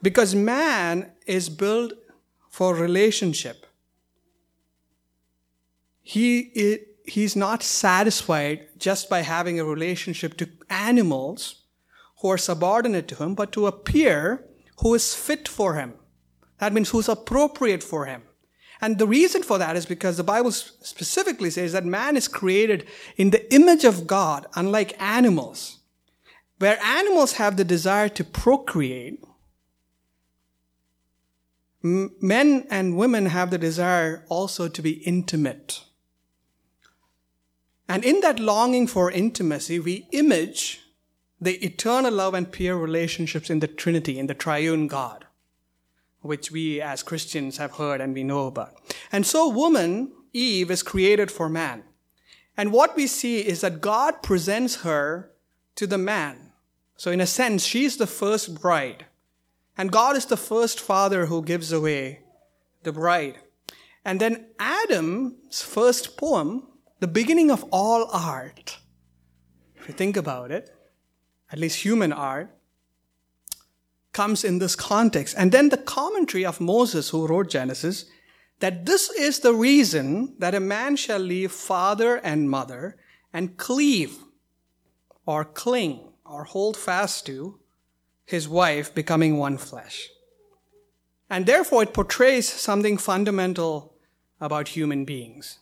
because 0.01 0.33
man 0.33 1.11
is 1.27 1.49
built 1.49 1.93
for 2.49 2.73
relationship. 2.73 3.65
He, 6.01 6.79
he's 7.05 7.35
not 7.35 7.61
satisfied 7.61 8.67
just 8.77 9.09
by 9.09 9.21
having 9.21 9.59
a 9.59 9.65
relationship 9.65 10.37
to 10.37 10.49
animals 10.69 11.63
who 12.21 12.29
are 12.29 12.37
subordinate 12.37 13.07
to 13.09 13.15
him, 13.23 13.35
but 13.35 13.51
to 13.51 13.67
a 13.67 13.71
peer 13.71 14.45
who 14.79 14.93
is 14.93 15.13
fit 15.13 15.47
for 15.47 15.75
him. 15.75 15.93
That 16.57 16.73
means 16.73 16.89
who's 16.89 17.07
appropriate 17.07 17.83
for 17.83 18.05
him. 18.05 18.23
And 18.81 18.97
the 18.97 19.07
reason 19.07 19.43
for 19.43 19.57
that 19.57 19.75
is 19.75 19.85
because 19.85 20.17
the 20.17 20.23
Bible 20.23 20.51
specifically 20.51 21.49
says 21.49 21.73
that 21.73 21.85
man 21.85 22.15
is 22.15 22.27
created 22.27 22.87
in 23.17 23.31
the 23.31 23.53
image 23.53 23.83
of 23.83 24.07
God, 24.07 24.47
unlike 24.55 24.99
animals. 25.01 25.79
Where 26.59 26.81
animals 26.81 27.33
have 27.33 27.57
the 27.57 27.65
desire 27.65 28.09
to 28.09 28.23
procreate, 28.23 29.23
men 31.81 32.67
and 32.69 32.97
women 32.97 33.27
have 33.27 33.51
the 33.51 33.57
desire 33.57 34.25
also 34.29 34.67
to 34.67 34.81
be 34.81 35.03
intimate. 35.05 35.83
And 37.87 38.03
in 38.03 38.21
that 38.21 38.39
longing 38.39 38.87
for 38.87 39.09
intimacy, 39.09 39.79
we 39.79 40.07
image 40.11 40.81
the 41.41 41.55
eternal 41.65 42.13
love 42.13 42.33
and 42.33 42.51
pure 42.51 42.77
relationships 42.77 43.49
in 43.49 43.61
the 43.61 43.67
Trinity, 43.67 44.19
in 44.19 44.27
the 44.27 44.33
triune 44.33 44.87
God 44.87 45.25
which 46.21 46.51
we 46.51 46.81
as 46.81 47.03
Christians 47.03 47.57
have 47.57 47.73
heard 47.73 48.01
and 48.01 48.13
we 48.13 48.23
know 48.23 48.47
about. 48.47 48.75
And 49.11 49.25
so 49.25 49.47
woman, 49.47 50.11
Eve, 50.33 50.69
is 50.71 50.83
created 50.83 51.31
for 51.31 51.49
man. 51.49 51.83
And 52.57 52.73
what 52.73 52.95
we 52.95 53.07
see 53.07 53.39
is 53.39 53.61
that 53.61 53.81
God 53.81 54.21
presents 54.21 54.81
her 54.81 55.31
to 55.75 55.87
the 55.87 55.97
man. 55.97 56.51
So 56.97 57.11
in 57.11 57.21
a 57.21 57.25
sense, 57.25 57.63
she's 57.63 57.95
the 57.95 58.07
first 58.07 58.61
bride. 58.61 59.05
And 59.77 59.91
God 59.91 60.17
is 60.17 60.25
the 60.25 60.35
first 60.35 60.81
father 60.81 61.27
who 61.27 61.41
gives 61.41 61.71
away 61.71 62.19
the 62.83 62.91
bride. 62.91 63.39
And 64.03 64.19
then 64.19 64.47
Adam's 64.59 65.61
first 65.61 66.17
poem, 66.17 66.67
the 66.99 67.07
beginning 67.07 67.49
of 67.49 67.63
all 67.71 68.09
art, 68.11 68.79
if 69.77 69.87
you 69.87 69.93
think 69.93 70.17
about 70.17 70.51
it, 70.51 70.69
at 71.51 71.59
least 71.59 71.85
human 71.85 72.11
art, 72.11 72.53
comes 74.13 74.43
in 74.43 74.59
this 74.59 74.75
context. 74.75 75.35
And 75.37 75.51
then 75.51 75.69
the 75.69 75.77
commentary 75.77 76.45
of 76.45 76.61
Moses, 76.61 77.09
who 77.09 77.27
wrote 77.27 77.49
Genesis, 77.49 78.05
that 78.59 78.85
this 78.85 79.09
is 79.11 79.39
the 79.39 79.53
reason 79.53 80.35
that 80.39 80.55
a 80.55 80.59
man 80.59 80.95
shall 80.95 81.19
leave 81.19 81.51
father 81.51 82.17
and 82.17 82.49
mother 82.49 82.97
and 83.33 83.57
cleave 83.57 84.17
or 85.25 85.45
cling 85.45 86.01
or 86.25 86.43
hold 86.43 86.75
fast 86.75 87.25
to 87.25 87.59
his 88.25 88.47
wife, 88.47 88.93
becoming 88.93 89.37
one 89.37 89.57
flesh. 89.57 90.09
And 91.29 91.45
therefore, 91.45 91.83
it 91.83 91.93
portrays 91.93 92.47
something 92.47 92.97
fundamental 92.97 93.95
about 94.39 94.69
human 94.69 95.05
beings. 95.05 95.59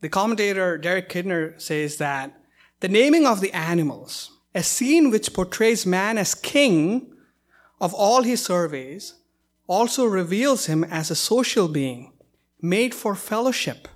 The 0.00 0.08
commentator 0.08 0.78
Derek 0.78 1.08
Kidner 1.08 1.60
says 1.60 1.98
that 1.98 2.40
the 2.80 2.88
naming 2.88 3.26
of 3.26 3.40
the 3.40 3.52
animals, 3.52 4.30
a 4.54 4.62
scene 4.62 5.10
which 5.10 5.32
portrays 5.32 5.84
man 5.84 6.18
as 6.18 6.34
king 6.34 7.12
of 7.80 7.94
all 7.94 8.22
his 8.22 8.44
surveys 8.44 9.14
also 9.66 10.04
reveals 10.04 10.66
him 10.66 10.82
as 10.84 11.10
a 11.10 11.14
social 11.14 11.68
being 11.68 12.12
made 12.60 12.94
for 12.94 13.14
fellowship, 13.14 13.86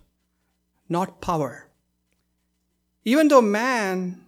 not 0.89 1.21
power. 1.21 1.69
Even 3.05 3.29
though 3.29 3.43
man 3.43 4.27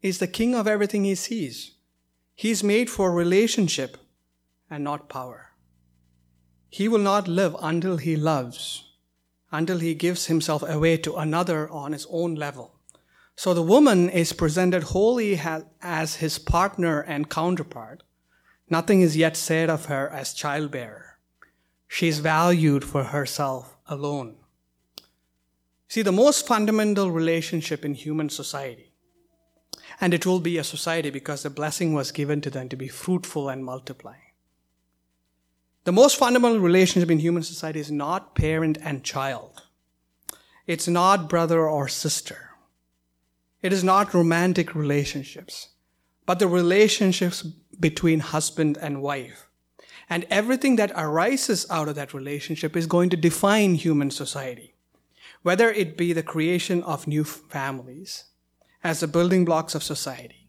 is 0.00 0.18
the 0.18 0.26
king 0.26 0.54
of 0.54 0.66
everything 0.66 1.04
he 1.04 1.14
sees, 1.14 1.72
he 2.34 2.50
is 2.50 2.64
made 2.64 2.88
for 2.88 3.12
relationship 3.12 3.98
and 4.70 4.82
not 4.82 5.08
power. 5.08 5.50
He 6.70 6.88
will 6.88 6.98
not 6.98 7.28
live 7.28 7.54
until 7.60 7.98
he 7.98 8.16
loves, 8.16 8.92
until 9.52 9.78
he 9.78 9.94
gives 9.94 10.26
himself 10.26 10.62
away 10.62 10.96
to 10.98 11.16
another 11.16 11.68
on 11.70 11.92
his 11.92 12.06
own 12.10 12.34
level. 12.34 12.74
So 13.36 13.52
the 13.52 13.62
woman 13.62 14.08
is 14.08 14.32
presented 14.32 14.84
wholly 14.84 15.40
as 15.82 16.16
his 16.16 16.38
partner 16.38 17.00
and 17.00 17.28
counterpart, 17.28 18.02
Nothing 18.74 19.02
is 19.02 19.16
yet 19.16 19.36
said 19.36 19.70
of 19.70 19.84
her 19.84 20.08
as 20.08 20.34
childbearer. 20.34 21.20
She 21.86 22.08
is 22.08 22.18
valued 22.18 22.84
for 22.84 23.04
herself 23.04 23.76
alone. 23.86 24.34
See, 25.86 26.02
the 26.02 26.10
most 26.10 26.44
fundamental 26.44 27.08
relationship 27.12 27.84
in 27.84 27.94
human 27.94 28.30
society, 28.30 28.90
and 30.00 30.12
it 30.12 30.26
will 30.26 30.40
be 30.40 30.58
a 30.58 30.64
society 30.64 31.10
because 31.10 31.44
the 31.44 31.50
blessing 31.50 31.94
was 31.94 32.10
given 32.10 32.40
to 32.40 32.50
them 32.50 32.68
to 32.68 32.74
be 32.74 32.88
fruitful 32.88 33.48
and 33.48 33.64
multiply. 33.64 34.16
The 35.84 35.92
most 35.92 36.16
fundamental 36.16 36.58
relationship 36.58 37.12
in 37.12 37.20
human 37.20 37.44
society 37.44 37.78
is 37.78 37.92
not 37.92 38.34
parent 38.34 38.76
and 38.82 39.04
child. 39.04 39.62
It's 40.66 40.88
not 40.88 41.28
brother 41.28 41.68
or 41.68 41.86
sister. 41.86 42.50
It 43.62 43.72
is 43.72 43.84
not 43.84 44.14
romantic 44.14 44.74
relationships, 44.74 45.68
but 46.26 46.40
the 46.40 46.48
relationships 46.48 47.46
between 47.80 48.20
husband 48.20 48.78
and 48.80 49.02
wife. 49.02 49.48
And 50.08 50.26
everything 50.30 50.76
that 50.76 50.92
arises 50.94 51.66
out 51.70 51.88
of 51.88 51.94
that 51.94 52.14
relationship 52.14 52.76
is 52.76 52.86
going 52.86 53.10
to 53.10 53.16
define 53.16 53.74
human 53.74 54.10
society. 54.10 54.74
Whether 55.42 55.70
it 55.70 55.96
be 55.96 56.12
the 56.12 56.22
creation 56.22 56.82
of 56.82 57.06
new 57.06 57.24
families 57.24 58.24
as 58.82 59.00
the 59.00 59.08
building 59.08 59.44
blocks 59.44 59.74
of 59.74 59.82
society, 59.82 60.44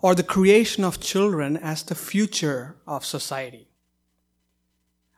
or 0.00 0.14
the 0.14 0.22
creation 0.22 0.84
of 0.84 1.00
children 1.00 1.56
as 1.56 1.82
the 1.82 1.94
future 1.94 2.76
of 2.86 3.04
society. 3.04 3.68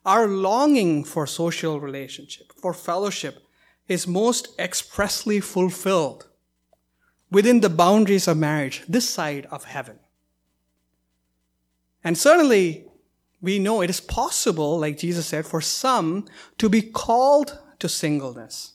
Our 0.05 0.27
longing 0.27 1.05
for 1.05 1.27
social 1.27 1.81
relationship, 1.81 2.53
for 2.61 2.73
fellowship, 2.75 3.43
is 3.87 4.07
most 4.07 4.49
expressly 4.59 5.41
fulfilled 5.41 6.29
within 7.31 7.61
the 7.61 7.71
boundaries 7.71 8.27
of 8.27 8.37
marriage, 8.37 8.83
this 8.89 9.09
side 9.09 9.47
of 9.51 9.65
heaven. 9.65 9.99
And 12.05 12.17
certainly, 12.17 12.87
we 13.41 13.59
know 13.59 13.81
it 13.81 13.91
is 13.91 14.01
possible, 14.01 14.79
like 14.79 14.99
Jesus 14.99 15.27
said, 15.27 15.47
for 15.47 15.61
some 15.61 16.27
to 16.59 16.69
be 16.69 16.83
called 16.83 17.59
to 17.79 17.89
singleness, 17.89 18.75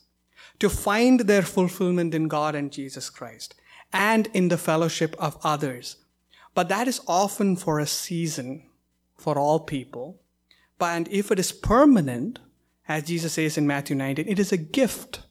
to 0.58 0.70
find 0.70 1.20
their 1.20 1.42
fulfillment 1.42 2.14
in 2.14 2.28
God 2.28 2.54
and 2.54 2.72
Jesus 2.72 3.10
Christ, 3.10 3.54
and 3.92 4.28
in 4.32 4.48
the 4.48 4.58
fellowship 4.58 5.14
of 5.18 5.38
others. 5.42 5.96
But 6.54 6.68
that 6.68 6.88
is 6.88 7.00
often 7.06 7.56
for 7.56 7.78
a 7.78 7.86
season 7.86 8.64
for 9.16 9.38
all 9.38 9.60
people. 9.60 10.20
But 10.78 11.08
if 11.10 11.30
it 11.30 11.38
is 11.38 11.52
permanent, 11.52 12.38
as 12.88 13.04
Jesus 13.04 13.34
says 13.34 13.56
in 13.58 13.66
Matthew 13.66 13.96
19, 13.96 14.28
it 14.28 14.38
is 14.38 14.52
a 14.52 14.56
gift 14.56 15.22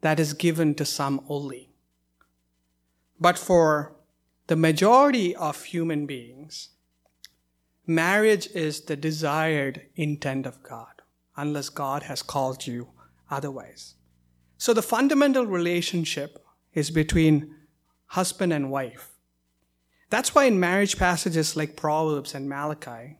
that 0.00 0.20
is 0.20 0.32
given 0.32 0.74
to 0.76 0.84
some 0.84 1.24
only. 1.28 1.70
But 3.20 3.38
for 3.38 3.94
the 4.46 4.56
majority 4.56 5.34
of 5.34 5.64
human 5.64 6.06
beings, 6.06 6.70
marriage 7.88 8.48
is 8.54 8.82
the 8.82 8.96
desired 8.96 9.82
intent 9.96 10.46
of 10.46 10.62
God, 10.62 11.02
unless 11.36 11.68
God 11.68 12.04
has 12.04 12.22
called 12.22 12.66
you 12.66 12.88
otherwise. 13.30 13.94
So 14.58 14.72
the 14.72 14.82
fundamental 14.82 15.46
relationship 15.46 16.44
is 16.74 16.90
between 16.90 17.54
husband 18.06 18.52
and 18.52 18.70
wife. 18.70 19.10
That's 20.10 20.34
why 20.34 20.44
in 20.44 20.60
marriage 20.60 20.98
passages 20.98 21.56
like 21.56 21.76
Proverbs 21.76 22.34
and 22.34 22.48
Malachi, 22.48 23.18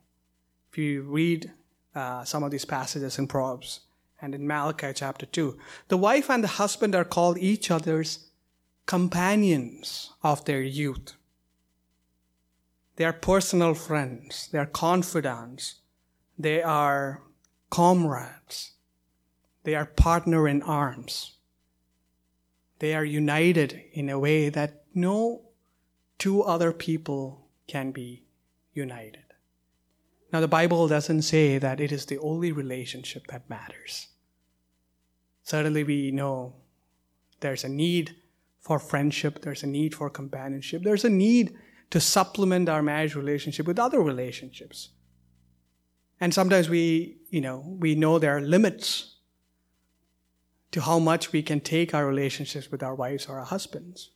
if 0.70 0.78
you 0.78 1.02
read 1.02 1.50
uh, 1.94 2.24
some 2.24 2.42
of 2.42 2.50
these 2.50 2.64
passages 2.64 3.18
in 3.18 3.26
Proverbs 3.26 3.80
and 4.20 4.34
in 4.34 4.46
Malachi 4.46 4.92
chapter 4.94 5.26
2. 5.26 5.58
The 5.88 5.96
wife 5.96 6.30
and 6.30 6.42
the 6.42 6.48
husband 6.48 6.94
are 6.94 7.04
called 7.04 7.38
each 7.38 7.70
other's 7.70 8.30
companions 8.86 10.12
of 10.22 10.44
their 10.44 10.62
youth. 10.62 11.14
They 12.98 13.04
are 13.04 13.12
personal 13.12 13.74
friends, 13.74 14.48
they 14.50 14.58
are 14.58 14.66
confidants, 14.66 15.76
they 16.36 16.60
are 16.60 17.22
comrades, 17.70 18.72
they 19.62 19.76
are 19.76 19.86
partner 19.86 20.48
in 20.48 20.62
arms. 20.62 21.36
They 22.80 22.96
are 22.96 23.04
united 23.04 23.84
in 23.92 24.08
a 24.08 24.18
way 24.18 24.48
that 24.48 24.82
no 24.94 25.42
two 26.18 26.42
other 26.42 26.72
people 26.72 27.46
can 27.68 27.92
be 27.92 28.24
united. 28.74 29.32
Now, 30.32 30.40
the 30.40 30.48
Bible 30.48 30.88
doesn't 30.88 31.22
say 31.22 31.56
that 31.56 31.80
it 31.80 31.92
is 31.92 32.06
the 32.06 32.18
only 32.18 32.50
relationship 32.50 33.28
that 33.28 33.48
matters. 33.48 34.08
Certainly, 35.44 35.84
we 35.84 36.10
know 36.10 36.54
there's 37.38 37.62
a 37.62 37.68
need 37.68 38.16
for 38.58 38.80
friendship, 38.80 39.42
there's 39.42 39.62
a 39.62 39.68
need 39.68 39.94
for 39.94 40.10
companionship, 40.10 40.82
there's 40.82 41.04
a 41.04 41.08
need 41.08 41.56
to 41.90 42.00
supplement 42.00 42.68
our 42.68 42.82
marriage 42.82 43.14
relationship 43.14 43.66
with 43.66 43.78
other 43.78 44.00
relationships. 44.00 44.90
And 46.20 46.34
sometimes 46.34 46.68
we, 46.68 47.18
you 47.30 47.40
know, 47.40 47.76
we 47.78 47.94
know 47.94 48.18
there 48.18 48.36
are 48.36 48.40
limits 48.40 49.16
to 50.72 50.80
how 50.82 50.98
much 50.98 51.32
we 51.32 51.42
can 51.42 51.60
take 51.60 51.94
our 51.94 52.06
relationships 52.06 52.70
with 52.70 52.82
our 52.82 52.94
wives 52.94 53.26
or 53.26 53.38
our 53.38 53.44
husbands. 53.44 54.10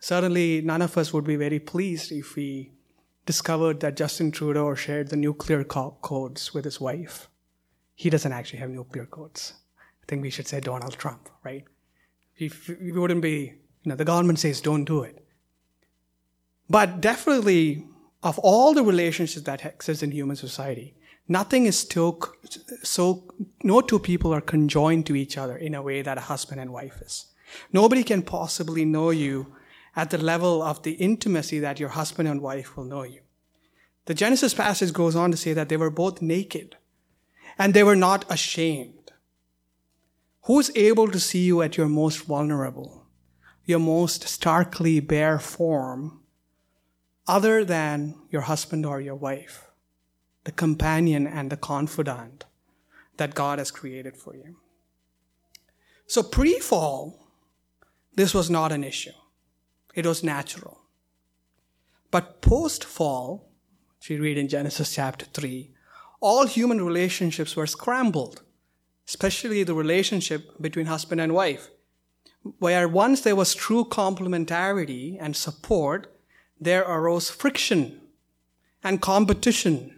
Certainly, 0.00 0.62
none 0.62 0.82
of 0.82 0.96
us 0.98 1.12
would 1.12 1.24
be 1.24 1.36
very 1.36 1.58
pleased 1.58 2.12
if 2.12 2.36
we 2.36 2.72
discovered 3.26 3.80
that 3.80 3.96
Justin 3.96 4.30
Trudeau 4.30 4.74
shared 4.74 5.08
the 5.08 5.16
nuclear 5.16 5.64
co- 5.64 5.98
codes 6.02 6.54
with 6.54 6.64
his 6.64 6.80
wife. 6.80 7.28
He 7.94 8.10
doesn't 8.10 8.32
actually 8.32 8.60
have 8.60 8.70
nuclear 8.70 9.06
codes. 9.06 9.54
I 10.02 10.04
think 10.06 10.22
we 10.22 10.30
should 10.30 10.46
say 10.46 10.60
Donald 10.60 10.96
Trump, 10.96 11.28
right? 11.42 11.64
If 12.36 12.68
we 12.68 12.92
wouldn't 12.92 13.22
be, 13.22 13.54
you 13.82 13.88
know, 13.90 13.96
the 13.96 14.04
government 14.04 14.38
says 14.38 14.60
don't 14.60 14.84
do 14.84 15.02
it. 15.02 15.26
But 16.70 17.00
definitely, 17.00 17.86
of 18.22 18.38
all 18.40 18.74
the 18.74 18.82
relationships 18.82 19.44
that 19.44 19.64
exist 19.64 20.02
in 20.02 20.10
human 20.10 20.36
society, 20.36 20.94
nothing 21.26 21.66
is 21.66 21.78
so, 21.78 22.18
so, 22.82 23.24
no 23.62 23.80
two 23.80 23.98
people 23.98 24.34
are 24.34 24.40
conjoined 24.40 25.06
to 25.06 25.16
each 25.16 25.38
other 25.38 25.56
in 25.56 25.74
a 25.74 25.82
way 25.82 26.02
that 26.02 26.18
a 26.18 26.22
husband 26.22 26.60
and 26.60 26.72
wife 26.72 27.00
is. 27.00 27.26
Nobody 27.72 28.04
can 28.04 28.22
possibly 28.22 28.84
know 28.84 29.10
you 29.10 29.54
at 29.96 30.10
the 30.10 30.18
level 30.18 30.62
of 30.62 30.82
the 30.82 30.92
intimacy 30.92 31.58
that 31.60 31.80
your 31.80 31.88
husband 31.90 32.28
and 32.28 32.42
wife 32.42 32.76
will 32.76 32.84
know 32.84 33.02
you. 33.02 33.20
The 34.04 34.14
Genesis 34.14 34.54
passage 34.54 34.92
goes 34.92 35.16
on 35.16 35.30
to 35.30 35.36
say 35.36 35.52
that 35.52 35.68
they 35.68 35.76
were 35.76 35.90
both 35.90 36.22
naked 36.22 36.76
and 37.58 37.74
they 37.74 37.82
were 37.82 37.96
not 37.96 38.24
ashamed. 38.30 39.12
Who's 40.42 40.70
able 40.76 41.08
to 41.08 41.20
see 41.20 41.44
you 41.44 41.62
at 41.62 41.76
your 41.76 41.88
most 41.88 42.24
vulnerable, 42.24 43.06
your 43.64 43.80
most 43.80 44.26
starkly 44.28 45.00
bare 45.00 45.38
form, 45.38 46.17
other 47.28 47.64
than 47.64 48.16
your 48.30 48.42
husband 48.42 48.86
or 48.86 49.00
your 49.00 49.14
wife, 49.14 49.70
the 50.44 50.52
companion 50.52 51.26
and 51.26 51.50
the 51.50 51.56
confidant 51.56 52.46
that 53.18 53.34
God 53.34 53.58
has 53.58 53.70
created 53.70 54.16
for 54.16 54.34
you? 54.34 54.56
So 56.06 56.22
pre 56.22 56.58
fall, 56.58 57.28
this 58.14 58.34
was 58.34 58.48
not 58.48 58.72
an 58.72 58.82
issue. 58.82 59.12
It 59.94 60.06
was 60.06 60.24
natural. 60.24 60.80
But 62.10 62.40
post 62.40 62.82
fall, 62.82 63.50
if 64.00 64.08
you 64.08 64.20
read 64.22 64.38
in 64.38 64.48
Genesis 64.48 64.94
chapter 64.94 65.26
3, 65.26 65.70
all 66.20 66.46
human 66.46 66.80
relationships 66.84 67.54
were 67.54 67.66
scrambled, 67.66 68.42
especially 69.06 69.62
the 69.62 69.74
relationship 69.74 70.60
between 70.60 70.86
husband 70.86 71.20
and 71.20 71.34
wife. 71.34 71.68
Where 72.58 72.88
once 72.88 73.20
there 73.20 73.36
was 73.36 73.54
true 73.54 73.84
complementarity 73.84 75.18
and 75.20 75.36
support, 75.36 76.17
there 76.60 76.82
arose 76.82 77.30
friction 77.30 78.00
and 78.82 79.00
competition. 79.00 79.94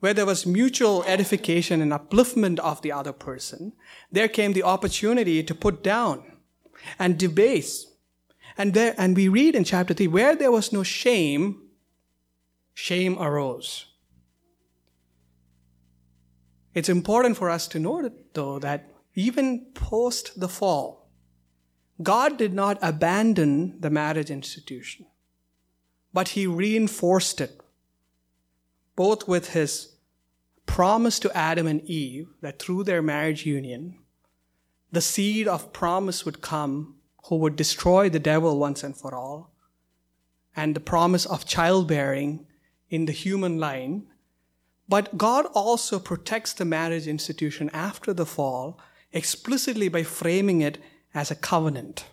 Where 0.00 0.14
there 0.14 0.26
was 0.26 0.46
mutual 0.46 1.04
edification 1.04 1.82
and 1.82 1.92
upliftment 1.92 2.58
of 2.58 2.80
the 2.80 2.90
other 2.90 3.12
person, 3.12 3.74
there 4.10 4.28
came 4.28 4.54
the 4.54 4.62
opportunity 4.62 5.42
to 5.42 5.54
put 5.54 5.82
down 5.82 6.22
and 6.98 7.18
debase 7.18 7.90
and 8.60 8.74
there, 8.74 8.94
and 8.98 9.16
we 9.16 9.28
read 9.28 9.54
in 9.54 9.64
chapter 9.64 9.94
3, 9.94 10.08
where 10.08 10.36
there 10.36 10.52
was 10.52 10.70
no 10.70 10.82
shame, 10.82 11.62
shame 12.74 13.18
arose. 13.18 13.86
It's 16.74 16.90
important 16.90 17.38
for 17.38 17.48
us 17.48 17.66
to 17.68 17.78
note, 17.78 18.12
though, 18.34 18.58
that 18.58 18.90
even 19.14 19.66
post 19.72 20.38
the 20.38 20.48
fall, 20.48 21.08
God 22.02 22.36
did 22.36 22.52
not 22.52 22.78
abandon 22.82 23.80
the 23.80 23.88
marriage 23.88 24.30
institution, 24.30 25.06
but 26.12 26.28
He 26.28 26.46
reinforced 26.46 27.40
it, 27.40 27.60
both 28.96 29.28
with 29.28 29.50
His 29.50 29.94
promise 30.66 31.18
to 31.18 31.36
Adam 31.36 31.66
and 31.66 31.82
Eve 31.82 32.28
that 32.40 32.58
through 32.58 32.84
their 32.84 33.02
marriage 33.02 33.44
union, 33.44 33.98
the 34.92 35.00
seed 35.00 35.46
of 35.48 35.72
promise 35.72 36.24
would 36.24 36.40
come 36.40 36.96
who 37.24 37.36
would 37.36 37.56
destroy 37.56 38.08
the 38.08 38.18
devil 38.18 38.58
once 38.58 38.82
and 38.82 38.96
for 38.96 39.14
all, 39.14 39.52
and 40.56 40.74
the 40.74 40.80
promise 40.80 41.26
of 41.26 41.46
childbearing 41.46 42.46
in 42.88 43.06
the 43.06 43.12
human 43.12 43.58
line. 43.58 44.06
But 44.88 45.16
God 45.16 45.46
also 45.54 46.00
protects 46.00 46.52
the 46.52 46.64
marriage 46.64 47.06
institution 47.06 47.70
after 47.72 48.12
the 48.12 48.26
fall 48.26 48.78
explicitly 49.12 49.88
by 49.88 50.02
framing 50.02 50.60
it 50.60 50.78
as 51.14 51.30
a 51.30 51.36
covenant. 51.36 52.06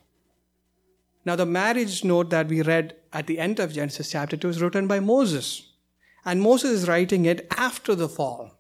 Now, 1.28 1.36
the 1.36 1.46
marriage 1.46 2.06
note 2.06 2.30
that 2.30 2.48
we 2.48 2.62
read 2.62 2.96
at 3.12 3.28
the 3.28 3.38
end 3.38 3.60
of 3.60 3.74
Genesis 3.74 4.12
chapter 4.12 4.38
2 4.38 4.48
is 4.48 4.62
written 4.62 4.88
by 4.88 5.02
Moses. 5.02 5.74
And 6.24 6.42
Moses 6.42 6.72
is 6.72 6.88
writing 6.88 7.26
it 7.26 7.46
after 7.58 7.96
the 7.96 8.08
fall. 8.08 8.58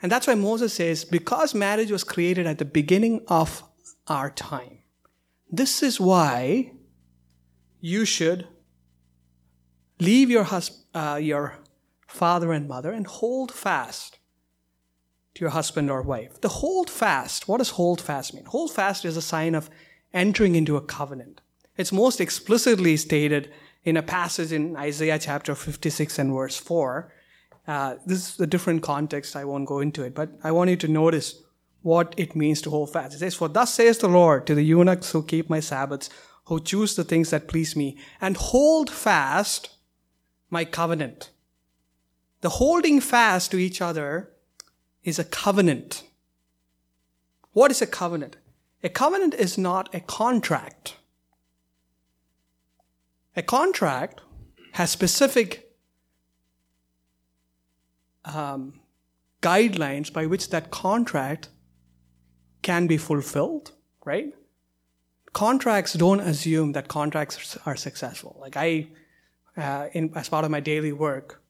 And 0.00 0.10
that's 0.10 0.26
why 0.26 0.34
Moses 0.34 0.72
says, 0.72 1.04
because 1.04 1.54
marriage 1.54 1.90
was 1.90 2.02
created 2.02 2.46
at 2.46 2.56
the 2.56 2.64
beginning 2.64 3.22
of 3.28 3.62
our 4.06 4.30
time. 4.30 4.78
This 5.52 5.82
is 5.82 6.00
why 6.00 6.72
you 7.80 8.06
should 8.06 8.48
leave 9.98 10.30
your, 10.30 10.44
hus- 10.44 10.86
uh, 10.94 11.18
your 11.20 11.58
father 12.06 12.50
and 12.54 12.66
mother 12.66 12.92
and 12.92 13.06
hold 13.06 13.52
fast 13.52 14.18
to 15.34 15.42
your 15.42 15.50
husband 15.50 15.90
or 15.90 16.00
wife. 16.00 16.40
The 16.40 16.48
hold 16.48 16.88
fast, 16.88 17.46
what 17.46 17.58
does 17.58 17.70
hold 17.70 18.00
fast 18.00 18.32
mean? 18.32 18.46
Hold 18.46 18.72
fast 18.72 19.04
is 19.04 19.18
a 19.18 19.22
sign 19.22 19.54
of 19.54 19.68
entering 20.14 20.54
into 20.54 20.78
a 20.78 20.80
covenant. 20.80 21.42
It's 21.80 21.92
most 21.92 22.20
explicitly 22.20 22.98
stated 22.98 23.50
in 23.84 23.96
a 23.96 24.02
passage 24.02 24.52
in 24.52 24.76
Isaiah 24.76 25.18
chapter 25.18 25.54
56 25.54 26.18
and 26.18 26.30
verse 26.30 26.58
4. 26.58 27.10
Uh, 27.66 27.94
this 28.04 28.34
is 28.34 28.38
a 28.40 28.46
different 28.46 28.82
context. 28.82 29.34
I 29.34 29.46
won't 29.46 29.64
go 29.64 29.78
into 29.80 30.02
it, 30.02 30.14
but 30.14 30.28
I 30.44 30.50
want 30.50 30.68
you 30.68 30.76
to 30.76 30.88
notice 30.88 31.42
what 31.80 32.14
it 32.18 32.36
means 32.36 32.60
to 32.62 32.70
hold 32.70 32.92
fast. 32.92 33.14
It 33.14 33.20
says, 33.20 33.34
For 33.34 33.48
thus 33.48 33.72
says 33.72 33.96
the 33.96 34.08
Lord 34.08 34.46
to 34.46 34.54
the 34.54 34.62
eunuchs 34.62 35.12
who 35.12 35.22
keep 35.22 35.48
my 35.48 35.60
Sabbaths, 35.60 36.10
who 36.44 36.60
choose 36.60 36.96
the 36.96 37.02
things 37.02 37.30
that 37.30 37.48
please 37.48 37.74
me, 37.74 37.96
and 38.20 38.36
hold 38.36 38.90
fast 38.90 39.70
my 40.50 40.66
covenant. 40.66 41.30
The 42.42 42.50
holding 42.50 43.00
fast 43.00 43.52
to 43.52 43.58
each 43.58 43.80
other 43.80 44.28
is 45.02 45.18
a 45.18 45.24
covenant. 45.24 46.04
What 47.52 47.70
is 47.70 47.80
a 47.80 47.86
covenant? 47.86 48.36
A 48.82 48.90
covenant 48.90 49.32
is 49.32 49.56
not 49.56 49.94
a 49.94 50.00
contract. 50.00 50.96
A 53.36 53.42
contract 53.42 54.20
has 54.72 54.90
specific 54.90 55.72
um, 58.24 58.80
guidelines 59.42 60.12
by 60.12 60.26
which 60.26 60.50
that 60.50 60.70
contract 60.70 61.48
can 62.62 62.86
be 62.86 62.96
fulfilled, 62.96 63.72
right? 64.04 64.34
Contracts 65.32 65.94
don't 65.94 66.20
assume 66.20 66.72
that 66.72 66.88
contracts 66.88 67.56
are 67.64 67.76
successful. 67.76 68.36
Like 68.40 68.56
I, 68.56 68.88
uh, 69.56 69.86
in, 69.92 70.12
as 70.16 70.28
part 70.28 70.44
of 70.44 70.50
my 70.50 70.60
daily 70.60 70.92
work, 70.92 71.42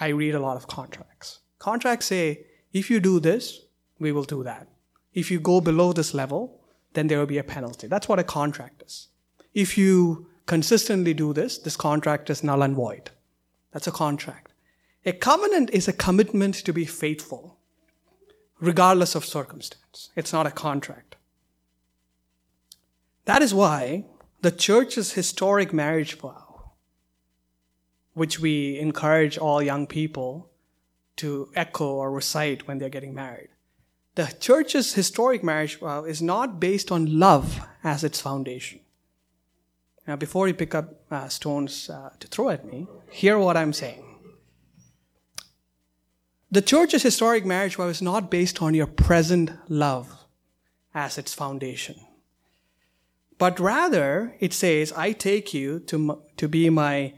I 0.00 0.08
read 0.08 0.34
a 0.34 0.40
lot 0.40 0.56
of 0.56 0.66
contracts. 0.66 1.40
Contracts 1.58 2.06
say, 2.06 2.46
if 2.72 2.90
you 2.90 2.98
do 2.98 3.20
this, 3.20 3.60
we 3.98 4.10
will 4.10 4.24
do 4.24 4.42
that. 4.42 4.68
If 5.12 5.30
you 5.30 5.38
go 5.38 5.60
below 5.60 5.92
this 5.92 6.14
level, 6.14 6.60
then 6.94 7.06
there 7.06 7.18
will 7.18 7.26
be 7.26 7.38
a 7.38 7.44
penalty. 7.44 7.86
That's 7.86 8.08
what 8.08 8.18
a 8.18 8.24
contract 8.24 8.82
is. 8.82 9.08
If 9.52 9.78
you 9.78 10.26
consistently 10.46 11.14
do 11.14 11.32
this, 11.32 11.58
this 11.58 11.76
contract 11.76 12.30
is 12.30 12.44
null 12.44 12.62
and 12.62 12.74
void. 12.74 13.10
That's 13.72 13.86
a 13.86 13.92
contract. 13.92 14.52
A 15.06 15.12
covenant 15.12 15.70
is 15.72 15.88
a 15.88 15.92
commitment 15.92 16.54
to 16.54 16.72
be 16.72 16.84
faithful, 16.84 17.58
regardless 18.60 19.14
of 19.14 19.24
circumstance. 19.24 20.10
It's 20.16 20.32
not 20.32 20.46
a 20.46 20.50
contract. 20.50 21.16
That 23.26 23.42
is 23.42 23.54
why 23.54 24.04
the 24.42 24.50
church's 24.50 25.12
historic 25.12 25.72
marriage 25.72 26.18
vow, 26.18 26.72
which 28.12 28.38
we 28.38 28.78
encourage 28.78 29.38
all 29.38 29.62
young 29.62 29.86
people 29.86 30.50
to 31.16 31.48
echo 31.54 31.94
or 31.94 32.10
recite 32.10 32.66
when 32.66 32.78
they're 32.78 32.88
getting 32.88 33.14
married, 33.14 33.48
the 34.14 34.26
church's 34.38 34.94
historic 34.94 35.42
marriage 35.42 35.78
vow 35.78 36.04
is 36.04 36.22
not 36.22 36.60
based 36.60 36.92
on 36.92 37.18
love 37.18 37.66
as 37.82 38.04
its 38.04 38.20
foundation. 38.20 38.80
Now, 40.06 40.16
before 40.16 40.48
you 40.48 40.54
pick 40.54 40.74
up 40.74 41.00
uh, 41.10 41.28
stones 41.28 41.88
uh, 41.88 42.10
to 42.20 42.28
throw 42.28 42.50
at 42.50 42.64
me, 42.64 42.86
hear 43.10 43.38
what 43.38 43.56
I'm 43.56 43.72
saying. 43.72 44.04
The 46.50 46.62
church's 46.62 47.02
historic 47.02 47.44
marriage 47.44 47.76
vow 47.76 47.88
is 47.88 48.02
not 48.02 48.30
based 48.30 48.62
on 48.62 48.74
your 48.74 48.86
present 48.86 49.50
love 49.68 50.14
as 50.94 51.18
its 51.18 51.34
foundation. 51.34 51.96
But 53.38 53.58
rather, 53.58 54.36
it 54.38 54.52
says, 54.52 54.92
I 54.92 55.12
take 55.12 55.52
you 55.52 55.80
to, 55.80 56.22
to 56.36 56.48
be 56.48 56.70
my 56.70 57.14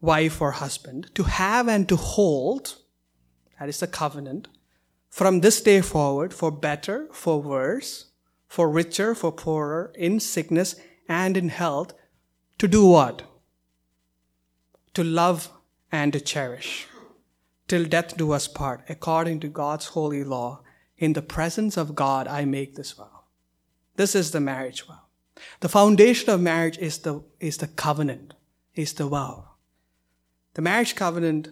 wife 0.00 0.40
or 0.40 0.52
husband, 0.52 1.10
to 1.14 1.24
have 1.24 1.68
and 1.68 1.86
to 1.88 1.96
hold, 1.96 2.76
that 3.58 3.68
is 3.68 3.80
the 3.80 3.86
covenant, 3.86 4.48
from 5.10 5.40
this 5.40 5.60
day 5.60 5.82
forward, 5.82 6.32
for 6.32 6.50
better, 6.50 7.08
for 7.12 7.42
worse, 7.42 8.06
for 8.48 8.70
richer, 8.70 9.14
for 9.14 9.32
poorer, 9.32 9.92
in 9.94 10.20
sickness 10.20 10.76
and 11.08 11.36
in 11.36 11.50
health, 11.50 11.92
to 12.60 12.68
do 12.68 12.86
what? 12.86 13.22
To 14.92 15.02
love 15.02 15.50
and 15.90 16.12
to 16.12 16.20
cherish. 16.20 16.86
Till 17.68 17.86
death 17.86 18.18
do 18.18 18.32
us 18.32 18.48
part, 18.48 18.82
according 18.86 19.40
to 19.40 19.48
God's 19.48 19.86
holy 19.86 20.22
law. 20.22 20.60
In 20.98 21.14
the 21.14 21.22
presence 21.22 21.78
of 21.78 21.94
God, 21.94 22.28
I 22.28 22.44
make 22.44 22.76
this 22.76 22.92
vow. 22.92 23.24
This 23.96 24.14
is 24.14 24.32
the 24.32 24.40
marriage 24.40 24.86
vow. 24.86 25.00
The 25.60 25.70
foundation 25.70 26.28
of 26.28 26.42
marriage 26.42 26.76
is 26.76 26.98
the, 26.98 27.22
is 27.38 27.56
the 27.56 27.66
covenant, 27.66 28.34
is 28.74 28.92
the 28.92 29.06
vow. 29.06 29.52
The 30.52 30.60
marriage 30.60 30.94
covenant 30.94 31.48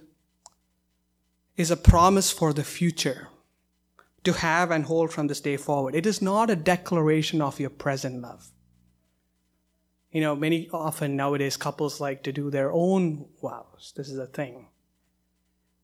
is 1.57 1.71
a 1.71 1.77
promise 1.79 2.31
for 2.31 2.53
the 2.53 2.65
future 2.65 3.29
to 4.25 4.35
have 4.35 4.71
and 4.71 4.85
hold 4.85 5.11
from 5.11 5.29
this 5.29 5.41
day 5.41 5.57
forward. 5.57 5.95
It 5.95 6.05
is 6.05 6.21
not 6.21 6.51
a 6.51 6.57
declaration 6.57 7.41
of 7.41 7.59
your 7.59 7.71
present 7.71 8.21
love. 8.21 8.53
You 10.13 10.21
know, 10.23 10.35
many 10.35 10.69
often 10.73 11.17
nowadays 11.17 11.57
couples 11.57 12.01
like 12.01 12.23
to 12.23 12.33
do 12.33 12.51
their 12.51 12.73
own 12.73 13.27
vows. 13.43 13.93
This 13.97 14.09
is 14.09 14.19
a 14.19 14.27
thing. 14.27 14.69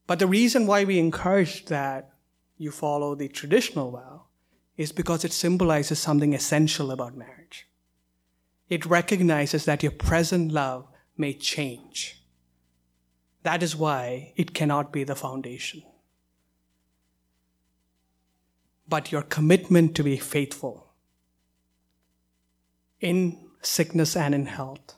But 0.07 0.19
the 0.19 0.27
reason 0.27 0.67
why 0.67 0.85
we 0.85 0.99
encourage 0.99 1.67
that 1.67 2.11
you 2.57 2.71
follow 2.71 3.15
the 3.15 3.29
traditional 3.29 3.91
vow 3.91 4.25
is 4.77 4.93
because 4.93 5.25
it 5.25 5.33
symbolizes 5.33 5.99
something 5.99 6.35
essential 6.35 6.91
about 6.91 7.17
marriage. 7.17 7.69
It 8.69 8.87
recognizes 8.87 9.67
that 9.67 9.83
your 9.83 9.93
present 9.93 10.53
love 10.53 10.89
may 11.17 11.35
change. 11.35 12.23
That 13.43 13.63
is 13.63 13.77
why 13.77 14.33
it 14.37 14.55
cannot 14.55 14.93
be 14.93 15.05
the 15.05 15.15
foundation 15.15 15.83
but 18.87 19.11
your 19.11 19.23
commitment 19.23 19.95
to 19.97 20.03
be 20.03 20.17
faithful 20.17 20.93
in 23.01 23.44
sickness 23.67 24.17
and 24.17 24.35
in 24.35 24.47
health, 24.47 24.95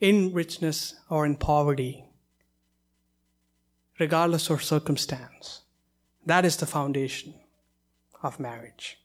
in 0.00 0.32
richness 0.32 0.94
or 1.08 1.26
in 1.26 1.36
poverty, 1.36 2.04
regardless 3.98 4.50
of 4.50 4.62
circumstance. 4.62 5.62
That 6.26 6.44
is 6.44 6.56
the 6.56 6.66
foundation 6.66 7.34
of 8.22 8.40
marriage. 8.40 8.98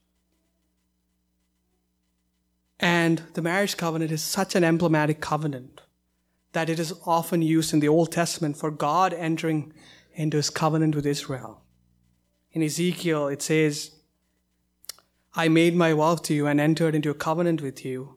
And 2.78 3.22
the 3.34 3.42
marriage 3.42 3.76
covenant 3.76 4.12
is 4.12 4.22
such 4.22 4.54
an 4.54 4.64
emblematic 4.64 5.20
covenant 5.20 5.82
that 6.52 6.68
it 6.70 6.78
is 6.78 6.94
often 7.04 7.42
used 7.42 7.72
in 7.72 7.80
the 7.80 7.88
Old 7.88 8.12
Testament 8.12 8.56
for 8.56 8.70
God 8.70 9.12
entering 9.12 9.72
into 10.14 10.38
his 10.38 10.50
covenant 10.50 10.94
with 10.94 11.06
Israel. 11.06 11.62
In 12.52 12.62
Ezekiel, 12.62 13.28
it 13.28 13.42
says, 13.42 13.90
I 15.34 15.48
made 15.48 15.74
my 15.74 15.92
vow 15.92 16.16
to 16.16 16.32
you 16.32 16.46
and 16.46 16.58
entered 16.58 16.94
into 16.94 17.10
a 17.10 17.14
covenant 17.14 17.60
with 17.60 17.84
you, 17.84 18.15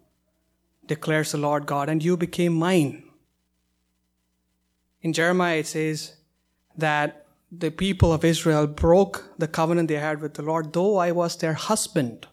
declares 0.90 1.32
the 1.32 1.38
Lord 1.38 1.66
God, 1.66 1.88
and 1.88 2.04
you 2.04 2.18
became 2.18 2.54
mine. 2.54 3.04
In 5.02 5.14
Jeremiah, 5.14 5.60
it 5.60 5.68
says 5.68 6.18
that 6.76 7.26
the 7.50 7.72
people 7.72 8.12
of 8.12 8.26
Israel 8.26 8.68
broke 8.68 9.32
the 9.38 9.48
covenant 9.48 9.88
they 9.88 9.96
had 9.96 10.22
with 10.22 10.34
the 10.34 10.42
Lord, 10.42 10.74
though 10.74 10.98
I 10.98 11.12
was 11.12 11.38
their 11.38 11.54
husband. 11.54 12.28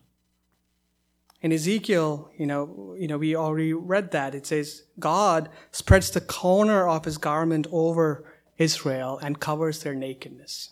In 1.40 1.52
Ezekiel, 1.52 2.30
you 2.36 2.46
know, 2.46 2.96
you 2.98 3.06
know, 3.06 3.18
we 3.18 3.36
already 3.36 3.72
read 3.72 4.10
that. 4.10 4.34
It 4.34 4.46
says 4.46 4.82
God 4.98 5.48
spreads 5.70 6.10
the 6.10 6.20
corner 6.20 6.88
of 6.88 7.04
his 7.04 7.18
garment 7.18 7.68
over 7.70 8.24
Israel 8.58 9.18
and 9.22 9.38
covers 9.38 9.82
their 9.82 9.94
nakedness. 9.94 10.70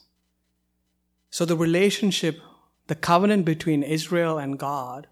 So 1.30 1.44
the 1.44 1.56
relationship 1.56 2.40
the 2.86 2.94
covenant 2.94 3.44
between 3.44 3.82
Israel 3.82 4.38
and 4.38 4.58
God, 4.58 5.06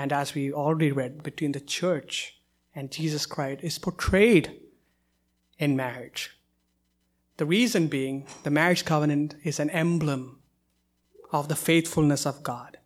and 0.00 0.14
as 0.14 0.34
we 0.34 0.50
already 0.50 0.90
read, 0.90 1.22
between 1.22 1.52
the 1.52 1.60
church 1.60 2.40
and 2.74 2.90
Jesus 2.90 3.26
Christ, 3.26 3.62
is 3.62 3.78
portrayed 3.78 4.58
in 5.58 5.76
marriage. 5.76 6.38
The 7.36 7.44
reason 7.44 7.86
being, 7.86 8.26
the 8.42 8.50
marriage 8.50 8.86
covenant 8.86 9.34
is 9.44 9.60
an 9.60 9.68
emblem 9.68 10.38
of 11.32 11.48
the 11.48 11.54
faithfulness 11.54 12.24
of 12.24 12.42
God. 12.42 12.78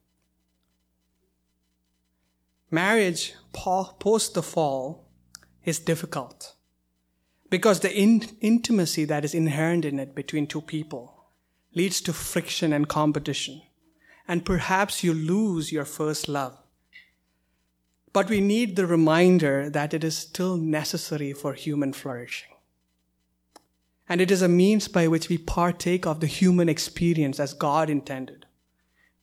Marriage 2.69 3.35
post 3.53 4.35
the 4.35 4.43
fall 4.43 5.09
is 5.65 5.79
difficult 5.79 6.57
because 7.49 7.79
the 7.79 7.97
in- 7.97 8.37
intimacy 8.41 9.05
that 9.05 9.25
is 9.25 9.35
inherent 9.35 9.85
in 9.85 10.01
it 10.01 10.17
between 10.17 10.49
two 10.49 10.63
people 10.63 11.27
leads 11.77 12.01
to 12.01 12.13
friction 12.13 12.73
and 12.73 12.89
competition 12.89 13.63
and 14.27 14.45
perhaps 14.45 15.05
you 15.05 15.15
lose 15.15 15.71
your 15.71 15.85
first 15.85 16.29
love. 16.29 16.59
But 18.15 18.31
we 18.31 18.41
need 18.41 18.77
the 18.77 18.87
reminder 18.87 19.69
that 19.69 19.93
it 19.93 20.05
is 20.05 20.17
still 20.17 20.57
necessary 20.57 21.33
for 21.33 21.53
human 21.53 21.93
flourishing. 21.93 22.53
And 24.09 24.21
it 24.21 24.31
is 24.31 24.41
a 24.41 24.49
means 24.49 24.87
by 24.87 25.09
which 25.09 25.29
we 25.29 25.37
partake 25.37 26.07
of 26.07 26.21
the 26.21 26.29
human 26.29 26.69
experience 26.69 27.41
as 27.41 27.55
God 27.55 27.91
intended, 27.91 28.47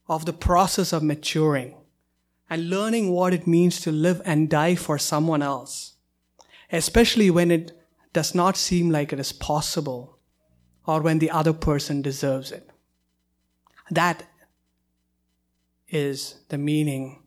of 0.09 0.25
the 0.25 0.33
process 0.33 0.91
of 0.91 1.03
maturing 1.03 1.77
and 2.49 2.69
learning 2.69 3.11
what 3.11 3.33
it 3.33 3.47
means 3.47 3.79
to 3.79 3.93
live 3.93 4.21
and 4.25 4.49
die 4.49 4.75
for 4.75 4.97
someone 4.97 5.41
else, 5.41 5.93
especially 6.69 7.31
when 7.31 7.49
it 7.49 7.71
does 8.11 8.35
not 8.35 8.57
seem 8.57 8.89
like 8.89 9.13
it 9.13 9.19
is 9.21 9.31
possible 9.31 10.17
or 10.85 10.99
when 10.99 11.19
the 11.19 11.31
other 11.31 11.53
person 11.53 12.01
deserves 12.01 12.51
it. 12.51 12.69
That 13.89 14.27
is 15.87 16.35
the 16.49 16.57
meaning 16.57 17.23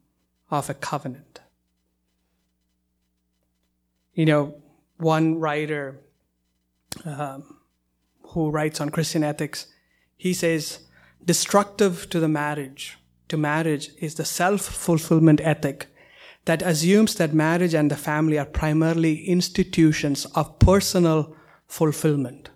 of 0.50 0.68
a 0.68 0.74
covenant. 0.74 1.33
You 4.14 4.26
know, 4.26 4.54
one 4.98 5.40
writer 5.40 6.00
um, 7.04 7.58
who 8.28 8.50
writes 8.50 8.80
on 8.80 8.90
Christian 8.90 9.24
ethics, 9.24 9.66
he 10.16 10.32
says, 10.32 10.80
destructive 11.24 12.08
to 12.10 12.20
the 12.20 12.28
marriage, 12.28 12.98
to 13.28 13.36
marriage 13.36 13.90
is 13.98 14.14
the 14.14 14.24
self-fulfillment 14.24 15.40
ethic 15.40 15.88
that 16.44 16.62
assumes 16.62 17.14
that 17.14 17.32
marriage 17.32 17.74
and 17.74 17.90
the 17.90 17.96
family 17.96 18.38
are 18.38 18.44
primarily 18.44 19.24
institutions 19.24 20.26
of 20.34 20.58
personal 20.58 21.34
fulfillment, 21.66 22.50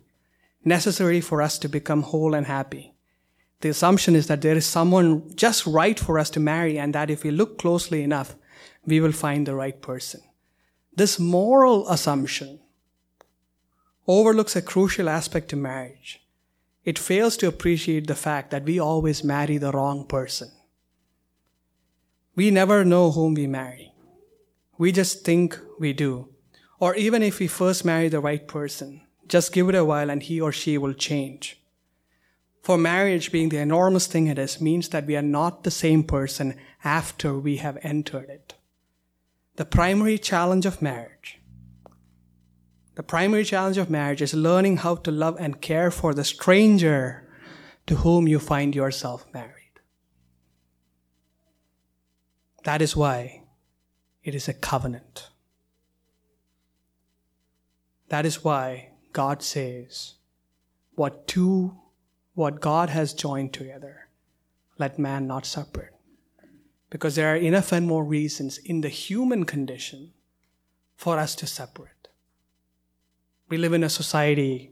necessary 0.64 1.20
for 1.20 1.40
us 1.40 1.58
to 1.58 1.68
become 1.68 2.02
whole 2.02 2.34
and 2.34 2.46
happy. 2.46 2.94
The 3.60 3.70
assumption 3.70 4.14
is 4.14 4.26
that 4.26 4.42
there 4.42 4.56
is 4.56 4.66
someone 4.66 5.34
just 5.34 5.66
right 5.66 5.98
for 5.98 6.18
us 6.18 6.30
to 6.30 6.40
marry 6.40 6.78
and 6.78 6.94
that 6.94 7.10
if 7.10 7.24
we 7.24 7.30
look 7.30 7.58
closely 7.58 8.02
enough, 8.02 8.36
we 8.86 9.00
will 9.00 9.12
find 9.12 9.46
the 9.46 9.54
right 9.54 9.80
person. 9.80 10.20
This 10.98 11.20
moral 11.20 11.88
assumption 11.88 12.58
overlooks 14.08 14.56
a 14.56 14.60
crucial 14.60 15.08
aspect 15.08 15.48
to 15.50 15.54
marriage. 15.54 16.26
It 16.84 16.98
fails 16.98 17.36
to 17.36 17.46
appreciate 17.46 18.08
the 18.08 18.16
fact 18.16 18.50
that 18.50 18.64
we 18.64 18.80
always 18.80 19.22
marry 19.22 19.58
the 19.58 19.70
wrong 19.70 20.06
person. 20.08 20.50
We 22.34 22.50
never 22.50 22.84
know 22.84 23.12
whom 23.12 23.34
we 23.34 23.46
marry. 23.46 23.92
We 24.76 24.90
just 24.90 25.24
think 25.24 25.56
we 25.78 25.92
do. 25.92 26.30
Or 26.80 26.96
even 26.96 27.22
if 27.22 27.38
we 27.38 27.46
first 27.46 27.84
marry 27.84 28.08
the 28.08 28.18
right 28.18 28.48
person, 28.48 29.02
just 29.28 29.52
give 29.52 29.68
it 29.68 29.76
a 29.76 29.84
while 29.84 30.10
and 30.10 30.20
he 30.20 30.40
or 30.40 30.50
she 30.50 30.78
will 30.78 30.94
change. 30.94 31.62
For 32.60 32.76
marriage 32.76 33.30
being 33.30 33.50
the 33.50 33.58
enormous 33.58 34.08
thing 34.08 34.26
it 34.26 34.36
is 34.36 34.60
means 34.60 34.88
that 34.88 35.06
we 35.06 35.14
are 35.14 35.22
not 35.22 35.62
the 35.62 35.70
same 35.70 36.02
person 36.02 36.56
after 36.82 37.38
we 37.38 37.58
have 37.58 37.78
entered 37.82 38.28
it. 38.28 38.57
The 39.58 39.64
primary 39.64 40.18
challenge 40.18 40.66
of 40.66 40.80
marriage 40.80 41.38
the 42.98 43.04
primary 43.04 43.44
challenge 43.44 43.78
of 43.78 43.88
marriage 43.88 44.20
is 44.20 44.34
learning 44.34 44.78
how 44.78 44.96
to 44.96 45.12
love 45.12 45.36
and 45.38 45.60
care 45.60 45.88
for 45.88 46.12
the 46.12 46.24
stranger 46.24 47.28
to 47.86 47.94
whom 47.94 48.26
you 48.26 48.40
find 48.40 48.74
yourself 48.74 49.24
married. 49.32 49.78
That 52.64 52.82
is 52.82 52.96
why 52.96 53.44
it 54.24 54.34
is 54.34 54.48
a 54.48 54.52
covenant. 54.52 55.30
That 58.08 58.26
is 58.26 58.42
why 58.42 58.90
God 59.12 59.44
says, 59.44 60.14
what 60.96 61.28
two, 61.28 61.78
what 62.34 62.60
God 62.60 62.90
has 62.90 63.14
joined 63.14 63.52
together, 63.52 64.08
let 64.76 64.98
man 64.98 65.28
not 65.28 65.46
separate. 65.46 65.97
Because 66.90 67.16
there 67.16 67.32
are 67.32 67.36
enough 67.36 67.72
and 67.72 67.86
more 67.86 68.04
reasons 68.04 68.58
in 68.58 68.80
the 68.80 68.88
human 68.88 69.44
condition 69.44 70.12
for 70.96 71.18
us 71.18 71.34
to 71.36 71.46
separate 71.46 71.98
we 73.48 73.56
live 73.56 73.72
in 73.72 73.84
a 73.84 73.88
society, 73.88 74.70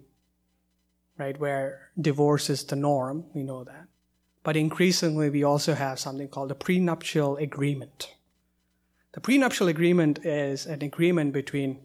right, 1.19 1.39
where 1.39 1.91
divorce 2.01 2.51
is 2.51 2.65
the 2.65 2.77
norm. 2.77 3.25
We 3.35 3.43
know 3.43 3.65
that. 3.65 3.89
But 4.43 4.57
increasingly, 4.57 5.31
we 5.31 5.43
also 5.43 5.75
have 5.75 5.99
something 5.99 6.29
called 6.29 6.51
a 6.51 6.55
prenuptial 6.55 7.37
agreement. 7.37 8.15
The 9.13 9.21
prenuptial 9.21 9.69
agreement 9.69 10.25
is 10.25 10.67
an 10.67 10.83
agreement 10.83 11.33
between 11.33 11.81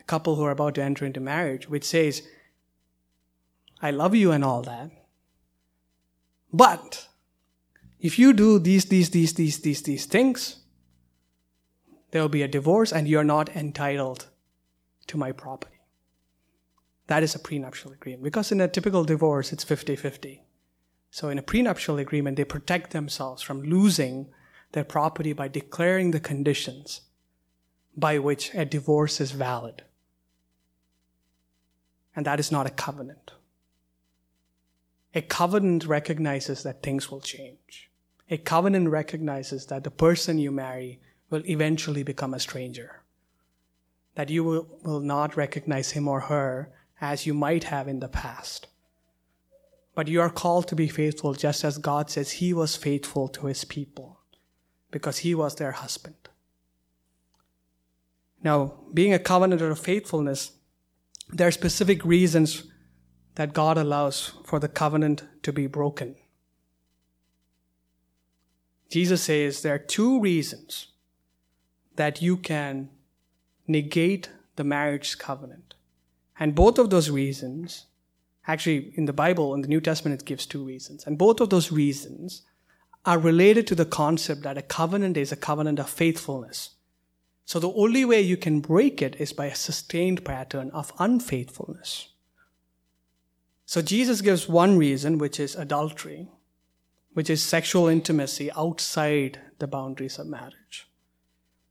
a 0.00 0.02
couple 0.04 0.36
who 0.36 0.44
are 0.44 0.50
about 0.50 0.74
to 0.76 0.82
enter 0.82 1.04
into 1.04 1.20
marriage, 1.20 1.68
which 1.68 1.84
says, 1.84 2.22
I 3.80 3.90
love 3.90 4.14
you 4.14 4.32
and 4.32 4.44
all 4.44 4.62
that. 4.62 4.90
But 6.52 7.08
if 8.02 8.18
you 8.18 8.32
do 8.32 8.58
these, 8.58 8.86
these, 8.86 9.10
these, 9.10 9.32
these, 9.34 9.60
these, 9.60 9.82
these 9.82 10.06
things, 10.06 10.56
there 12.10 12.20
will 12.20 12.28
be 12.28 12.42
a 12.42 12.48
divorce 12.48 12.92
and 12.92 13.06
you're 13.06 13.22
not 13.22 13.48
entitled 13.56 14.26
to 15.06 15.16
my 15.16 15.30
property. 15.30 15.78
That 17.06 17.22
is 17.22 17.36
a 17.36 17.38
prenuptial 17.38 17.92
agreement. 17.92 18.24
Because 18.24 18.50
in 18.50 18.60
a 18.60 18.66
typical 18.66 19.04
divorce, 19.04 19.52
it's 19.52 19.62
50 19.62 19.94
50. 19.94 20.42
So 21.12 21.28
in 21.28 21.38
a 21.38 21.42
prenuptial 21.42 21.98
agreement, 21.98 22.36
they 22.36 22.44
protect 22.44 22.90
themselves 22.90 23.40
from 23.40 23.62
losing 23.62 24.26
their 24.72 24.84
property 24.84 25.32
by 25.32 25.46
declaring 25.46 26.10
the 26.10 26.20
conditions 26.20 27.02
by 27.96 28.18
which 28.18 28.52
a 28.52 28.64
divorce 28.64 29.20
is 29.20 29.30
valid. 29.30 29.84
And 32.16 32.26
that 32.26 32.40
is 32.40 32.50
not 32.50 32.66
a 32.66 32.70
covenant. 32.70 33.32
A 35.14 35.22
covenant 35.22 35.84
recognizes 35.86 36.64
that 36.64 36.82
things 36.82 37.10
will 37.10 37.20
change. 37.20 37.91
A 38.32 38.38
covenant 38.38 38.88
recognizes 38.88 39.66
that 39.66 39.84
the 39.84 39.90
person 39.90 40.38
you 40.38 40.50
marry 40.50 40.98
will 41.28 41.42
eventually 41.46 42.02
become 42.02 42.32
a 42.32 42.40
stranger. 42.40 43.02
That 44.14 44.30
you 44.30 44.42
will, 44.42 44.78
will 44.82 45.00
not 45.00 45.36
recognize 45.36 45.90
him 45.90 46.08
or 46.08 46.20
her 46.20 46.72
as 46.98 47.26
you 47.26 47.34
might 47.34 47.64
have 47.64 47.88
in 47.88 48.00
the 48.00 48.08
past. 48.08 48.68
But 49.94 50.08
you 50.08 50.22
are 50.22 50.30
called 50.30 50.66
to 50.68 50.74
be 50.74 50.88
faithful 50.88 51.34
just 51.34 51.62
as 51.62 51.76
God 51.76 52.08
says 52.08 52.30
He 52.30 52.54
was 52.54 52.74
faithful 52.74 53.28
to 53.28 53.48
His 53.48 53.66
people 53.66 54.20
because 54.90 55.18
He 55.18 55.34
was 55.34 55.56
their 55.56 55.72
husband. 55.72 56.30
Now, 58.42 58.78
being 58.94 59.12
a 59.12 59.18
covenant 59.18 59.60
of 59.60 59.78
faithfulness, 59.78 60.52
there 61.28 61.48
are 61.48 61.52
specific 61.52 62.02
reasons 62.02 62.64
that 63.34 63.52
God 63.52 63.76
allows 63.76 64.32
for 64.46 64.58
the 64.58 64.68
covenant 64.68 65.22
to 65.42 65.52
be 65.52 65.66
broken. 65.66 66.16
Jesus 68.92 69.22
says 69.22 69.62
there 69.62 69.74
are 69.74 69.78
two 69.78 70.20
reasons 70.20 70.88
that 71.96 72.20
you 72.20 72.36
can 72.36 72.90
negate 73.66 74.28
the 74.56 74.64
marriage 74.64 75.16
covenant. 75.16 75.74
And 76.38 76.54
both 76.54 76.78
of 76.78 76.90
those 76.90 77.08
reasons, 77.08 77.86
actually, 78.46 78.92
in 78.94 79.06
the 79.06 79.14
Bible, 79.14 79.54
in 79.54 79.62
the 79.62 79.68
New 79.68 79.80
Testament, 79.80 80.20
it 80.20 80.26
gives 80.26 80.44
two 80.44 80.62
reasons. 80.62 81.06
And 81.06 81.16
both 81.16 81.40
of 81.40 81.48
those 81.48 81.72
reasons 81.72 82.42
are 83.06 83.18
related 83.18 83.66
to 83.68 83.74
the 83.74 83.86
concept 83.86 84.42
that 84.42 84.58
a 84.58 84.62
covenant 84.62 85.16
is 85.16 85.32
a 85.32 85.36
covenant 85.36 85.78
of 85.78 85.88
faithfulness. 85.88 86.74
So 87.46 87.58
the 87.58 87.72
only 87.72 88.04
way 88.04 88.20
you 88.20 88.36
can 88.36 88.60
break 88.60 89.00
it 89.00 89.16
is 89.18 89.32
by 89.32 89.46
a 89.46 89.54
sustained 89.54 90.22
pattern 90.22 90.70
of 90.72 90.92
unfaithfulness. 90.98 92.08
So 93.64 93.80
Jesus 93.80 94.20
gives 94.20 94.50
one 94.50 94.76
reason, 94.76 95.16
which 95.16 95.40
is 95.40 95.54
adultery, 95.54 96.28
which 97.14 97.30
is 97.30 97.42
sexual 97.42 97.88
intimacy 97.88 98.50
outside 98.52 99.40
the 99.58 99.66
boundaries 99.66 100.18
of 100.18 100.26
marriage. 100.26 100.88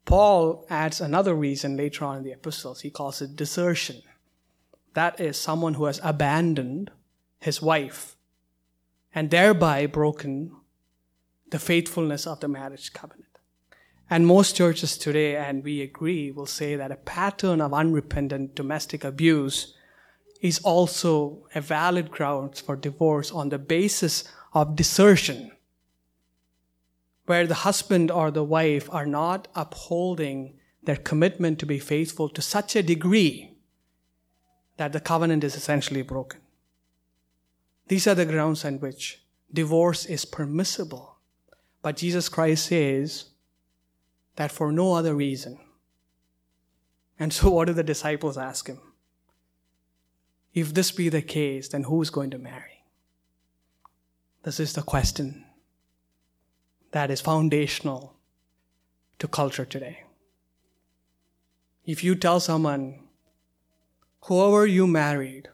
Paul 0.05 0.65
adds 0.69 1.01
another 1.01 1.33
reason 1.33 1.77
later 1.77 2.05
on 2.05 2.17
in 2.17 2.23
the 2.23 2.31
epistles. 2.31 2.81
He 2.81 2.89
calls 2.89 3.21
it 3.21 3.35
desertion. 3.35 4.01
That 4.93 5.19
is 5.19 5.37
someone 5.37 5.75
who 5.75 5.85
has 5.85 5.99
abandoned 6.03 6.91
his 7.39 7.61
wife 7.61 8.17
and 9.13 9.29
thereby 9.29 9.85
broken 9.85 10.55
the 11.49 11.59
faithfulness 11.59 12.25
of 12.25 12.39
the 12.39 12.47
marriage 12.47 12.93
covenant. 12.93 13.25
And 14.09 14.27
most 14.27 14.57
churches 14.57 14.97
today, 14.97 15.37
and 15.37 15.63
we 15.63 15.81
agree, 15.81 16.31
will 16.31 16.45
say 16.45 16.75
that 16.75 16.91
a 16.91 16.97
pattern 16.97 17.61
of 17.61 17.73
unrepentant 17.73 18.55
domestic 18.55 19.03
abuse 19.03 19.73
is 20.41 20.59
also 20.59 21.47
a 21.55 21.61
valid 21.61 22.11
grounds 22.11 22.59
for 22.59 22.75
divorce 22.75 23.31
on 23.31 23.49
the 23.49 23.59
basis 23.59 24.25
of 24.53 24.75
desertion, 24.75 25.51
where 27.25 27.47
the 27.47 27.63
husband 27.65 28.11
or 28.11 28.31
the 28.31 28.43
wife 28.43 28.89
are 28.93 29.05
not 29.05 29.47
upholding 29.55 30.59
their 30.83 30.95
commitment 30.95 31.59
to 31.59 31.65
be 31.65 31.79
faithful 31.79 32.27
to 32.29 32.41
such 32.41 32.75
a 32.75 32.83
degree 32.83 33.55
that 34.77 34.93
the 34.93 34.99
covenant 34.99 35.43
is 35.43 35.55
essentially 35.55 36.01
broken. 36.01 36.39
These 37.87 38.07
are 38.07 38.15
the 38.15 38.25
grounds 38.25 38.65
on 38.65 38.79
which 38.79 39.21
divorce 39.53 40.05
is 40.05 40.25
permissible. 40.25 41.17
But 41.81 41.97
Jesus 41.97 42.29
Christ 42.29 42.67
says 42.67 43.25
that 44.35 44.51
for 44.51 44.71
no 44.71 44.93
other 44.93 45.15
reason. 45.15 45.59
And 47.19 47.33
so, 47.33 47.49
what 47.49 47.67
do 47.67 47.73
the 47.73 47.83
disciples 47.83 48.37
ask 48.37 48.67
him? 48.67 48.79
If 50.53 50.73
this 50.73 50.91
be 50.91 51.09
the 51.09 51.21
case, 51.21 51.67
then 51.69 51.83
who 51.83 52.01
is 52.01 52.09
going 52.09 52.31
to 52.31 52.37
marry? 52.37 52.70
This 54.43 54.59
is 54.59 54.73
the 54.73 54.81
question 54.81 55.45
that 56.91 57.11
is 57.11 57.21
foundational 57.21 58.15
to 59.19 59.27
culture 59.27 59.65
today. 59.65 60.03
If 61.85 62.03
you 62.03 62.15
tell 62.15 62.39
someone 62.39 62.99
whoever 64.21 64.65
you 64.65 64.87
married 64.87 65.49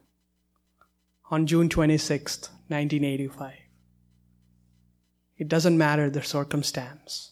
on 1.29 1.45
June 1.47 1.69
26th, 1.69 2.49
1985. 2.69 3.53
It 5.37 5.47
doesn't 5.47 5.77
matter 5.77 6.09
the 6.09 6.23
circumstance. 6.23 7.31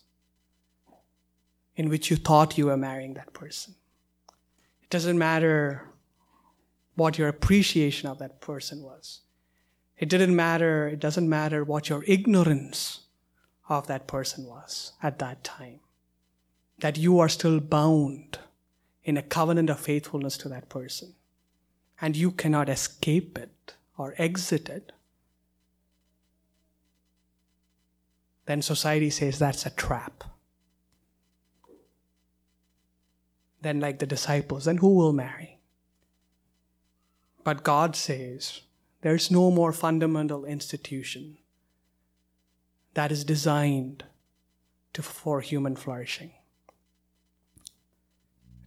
in 1.77 1.89
which 1.89 2.09
you 2.09 2.15
thought 2.15 2.57
you 2.57 2.67
were 2.67 2.77
marrying 2.77 3.15
that 3.15 3.33
person. 3.33 3.75
It 4.81 4.89
doesn't 4.89 5.17
matter 5.17 5.89
what 6.95 7.17
your 7.17 7.27
appreciation 7.27 8.07
of 8.09 8.19
that 8.19 8.39
person 8.39 8.81
was. 8.81 9.19
It 9.97 10.09
didn't 10.09 10.35
matter, 10.35 10.87
it 10.87 10.99
doesn't 10.99 11.29
matter 11.29 11.63
what 11.63 11.89
your 11.89 12.03
ignorance 12.05 13.01
of 13.69 13.87
that 13.87 14.07
person 14.07 14.45
was 14.45 14.93
at 15.01 15.19
that 15.19 15.43
time. 15.43 15.79
That 16.79 16.97
you 16.97 17.19
are 17.19 17.29
still 17.29 17.59
bound 17.59 18.39
in 19.03 19.17
a 19.17 19.21
covenant 19.21 19.69
of 19.69 19.79
faithfulness 19.79 20.37
to 20.39 20.49
that 20.49 20.67
person. 20.67 21.13
And 22.01 22.17
you 22.17 22.31
cannot 22.31 22.67
escape 22.67 23.37
it 23.37 23.75
or 23.97 24.15
exit 24.17 24.67
it. 24.67 24.91
Then 28.45 28.61
society 28.61 29.09
says 29.09 29.39
that's 29.39 29.65
a 29.65 29.69
trap. 29.69 30.23
Then, 33.61 33.79
like 33.79 33.97
the 33.99 34.05
disciples, 34.05 34.65
then 34.65 34.77
who 34.77 34.93
will 34.93 35.13
marry? 35.13 35.59
But 37.43 37.63
God 37.63 37.95
says 37.95 38.61
there's 39.05 39.29
no 39.29 39.51
more 39.51 39.71
fundamental 39.71 40.45
institution 40.45 41.37
that 42.95 43.11
is 43.11 43.23
designed 43.23 44.03
to, 44.93 45.03
for 45.03 45.41
human 45.41 45.75
flourishing. 45.75 46.31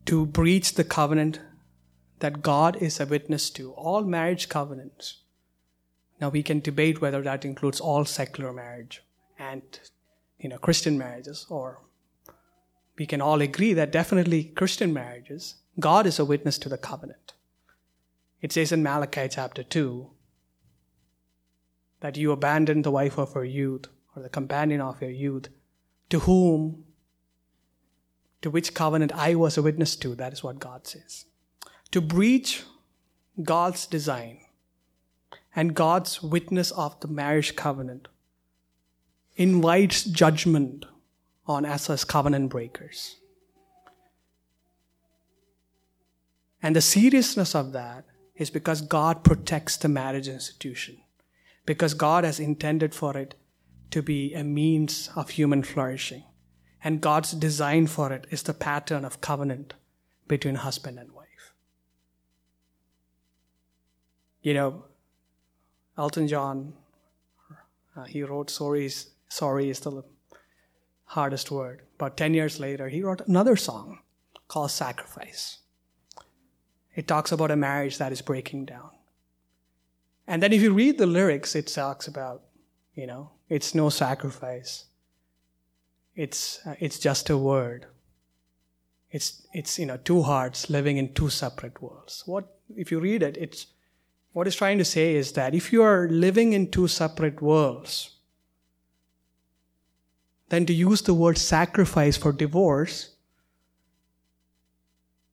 To 0.07 0.25
breach 0.25 0.75
the 0.75 0.85
covenant 0.85 1.41
that 2.21 2.41
God 2.41 2.81
is 2.81 3.01
a 3.01 3.07
witness 3.07 3.51
to, 3.51 3.73
all 3.73 4.05
marriage 4.05 4.49
covenants. 4.49 5.23
Now 6.21 6.29
we 6.29 6.45
can 6.45 6.61
debate 6.61 7.01
whether 7.01 7.21
that 7.23 7.45
includes 7.45 7.81
all 7.81 8.05
secular 8.05 8.53
marriage 8.53 9.03
and 9.41 9.63
you 10.39 10.49
know 10.49 10.59
Christian 10.59 10.97
marriages, 10.97 11.47
or 11.51 11.81
we 12.97 13.07
can 13.07 13.21
all 13.21 13.41
agree 13.41 13.73
that 13.73 13.91
definitely 13.91 14.45
Christian 14.45 14.93
marriages, 14.93 15.57
God 15.81 16.07
is 16.07 16.21
a 16.21 16.25
witness 16.25 16.59
to 16.59 16.69
the 16.69 16.79
covenant. 16.79 17.33
It 18.41 18.53
says 18.53 18.71
in 18.71 18.85
Malachi 18.85 19.27
chapter 19.29 19.65
2 19.65 20.13
that 22.01 22.17
you 22.17 22.33
abandoned 22.33 22.85
the 22.85 22.91
wife 22.91 23.19
of 23.19 23.35
your 23.35 23.45
youth 23.45 23.87
or 24.15 24.23
the 24.23 24.29
companion 24.29 24.81
of 24.81 25.01
your 25.01 25.11
youth, 25.11 25.49
to 26.11 26.21
whom, 26.21 26.85
to 28.43 28.51
which 28.51 28.75
covenant 28.75 29.13
I 29.15 29.35
was 29.35 29.57
a 29.57 29.63
witness 29.63 29.97
to. 29.97 30.15
That 30.15 30.33
is 30.33 30.43
what 30.43 30.59
God 30.59 30.87
says. 30.87 31.27
To 31.91 32.01
breach 32.01 32.63
God's 33.43 33.87
design 33.87 34.41
and 35.55 35.75
God's 35.75 36.23
witness 36.23 36.71
of 36.73 36.99
the 37.01 37.09
marriage 37.09 37.57
covenant 37.57 38.09
invites 39.37 40.05
judgment 40.05 40.85
on 41.47 41.65
us 41.65 41.89
as 41.89 42.05
covenant 42.05 42.51
breakers. 42.51 43.17
And 46.63 46.75
the 46.75 46.81
seriousness 46.81 47.55
of 47.55 47.73
that 47.73 48.05
is 48.35 48.51
because 48.51 48.83
God 48.83 49.25
protects 49.25 49.77
the 49.77 49.89
marriage 49.89 50.29
institution, 50.29 50.99
because 51.69 51.93
God 51.93 52.25
has 52.25 52.41
intended 52.41 52.95
for 52.95 53.15
it 53.15 53.35
to 53.91 54.01
be 54.01 54.33
a 54.33 54.43
means 54.43 55.11
of 55.15 55.29
human 55.29 55.63
flourishing. 55.63 56.25
And 56.83 57.03
God's 57.03 57.33
design 57.33 57.89
for 57.89 58.11
it 58.11 58.27
is 58.31 58.43
the 58.43 58.55
pattern 58.55 59.05
of 59.05 59.21
covenant 59.21 59.75
between 60.27 60.55
husband 60.55 60.99
and 60.99 61.13
wife. 61.13 61.53
You 64.41 64.55
know, 64.55 64.85
Elton 65.99 66.27
John, 66.27 66.73
uh, 67.95 68.05
he 68.05 68.23
wrote 68.23 68.49
stories. 68.49 69.11
Sorry 69.29 69.69
is 69.69 69.81
the 69.81 70.05
hardest 71.05 71.51
word. 71.51 71.83
But 71.99 72.17
10 72.17 72.33
years 72.33 72.59
later, 72.59 72.89
he 72.89 73.03
wrote 73.03 73.29
another 73.29 73.57
song 73.57 73.99
called 74.49 74.71
Sacrifice. 74.71 75.59
It 76.95 77.07
talks 77.07 77.31
about 77.31 77.51
a 77.51 77.57
marriage 77.57 77.99
that 77.99 78.11
is 78.11 78.23
breaking 78.23 78.65
down. 78.65 78.89
And 80.29 80.43
then 80.43 80.53
if 80.53 80.61
you 80.61 80.75
read 80.75 80.99
the 80.99 81.07
lyrics, 81.07 81.57
it 81.57 81.69
talks 81.69 82.07
about, 82.07 82.43
you 82.95 83.07
know, 83.07 83.31
it's 83.49 83.75
no 83.75 83.89
sacrifice. 83.89 84.85
It's, 86.15 86.61
uh, 86.67 86.75
it's 86.79 86.99
just 86.99 87.31
a 87.31 87.39
word. 87.39 87.87
It's, 89.11 89.47
it's, 89.55 89.79
you 89.79 89.87
know, 89.87 89.97
two 89.97 90.21
hearts 90.21 90.69
living 90.69 90.99
in 90.99 91.15
two 91.15 91.31
separate 91.31 91.81
worlds. 91.81 92.25
What, 92.27 92.59
if 92.77 92.93
you 92.93 93.01
read 93.01 93.23
it, 93.23 93.39
it's, 93.39 93.69
what 94.33 94.47
it's 94.47 94.57
trying 94.57 94.77
to 94.77 94.85
say 94.85 95.15
is 95.15 95.33
that 95.33 95.55
if 95.55 95.73
you 95.73 95.83
are 95.83 96.07
living 96.09 96.53
in 96.53 96.71
two 96.71 96.89
separate 96.89 97.41
worlds, 97.41 98.17
then 100.51 100.67
to 100.67 100.75
use 100.75 101.01
the 101.01 101.15
word 101.15 101.39
sacrifice 101.39 102.19
for 102.19 102.33
divorce 102.33 103.15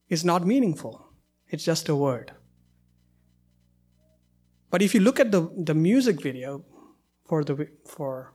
is 0.08 0.24
not 0.24 0.48
meaningful. 0.48 1.06
It's 1.50 1.66
just 1.66 1.90
a 1.90 1.96
word. 1.98 2.32
But 4.76 4.82
if 4.82 4.94
you 4.94 5.00
look 5.00 5.22
at 5.22 5.32
the, 5.32 5.50
the 5.56 5.74
music 5.74 6.22
video, 6.22 6.66
for 7.24 7.46
the 7.46 7.70
for 7.86 8.34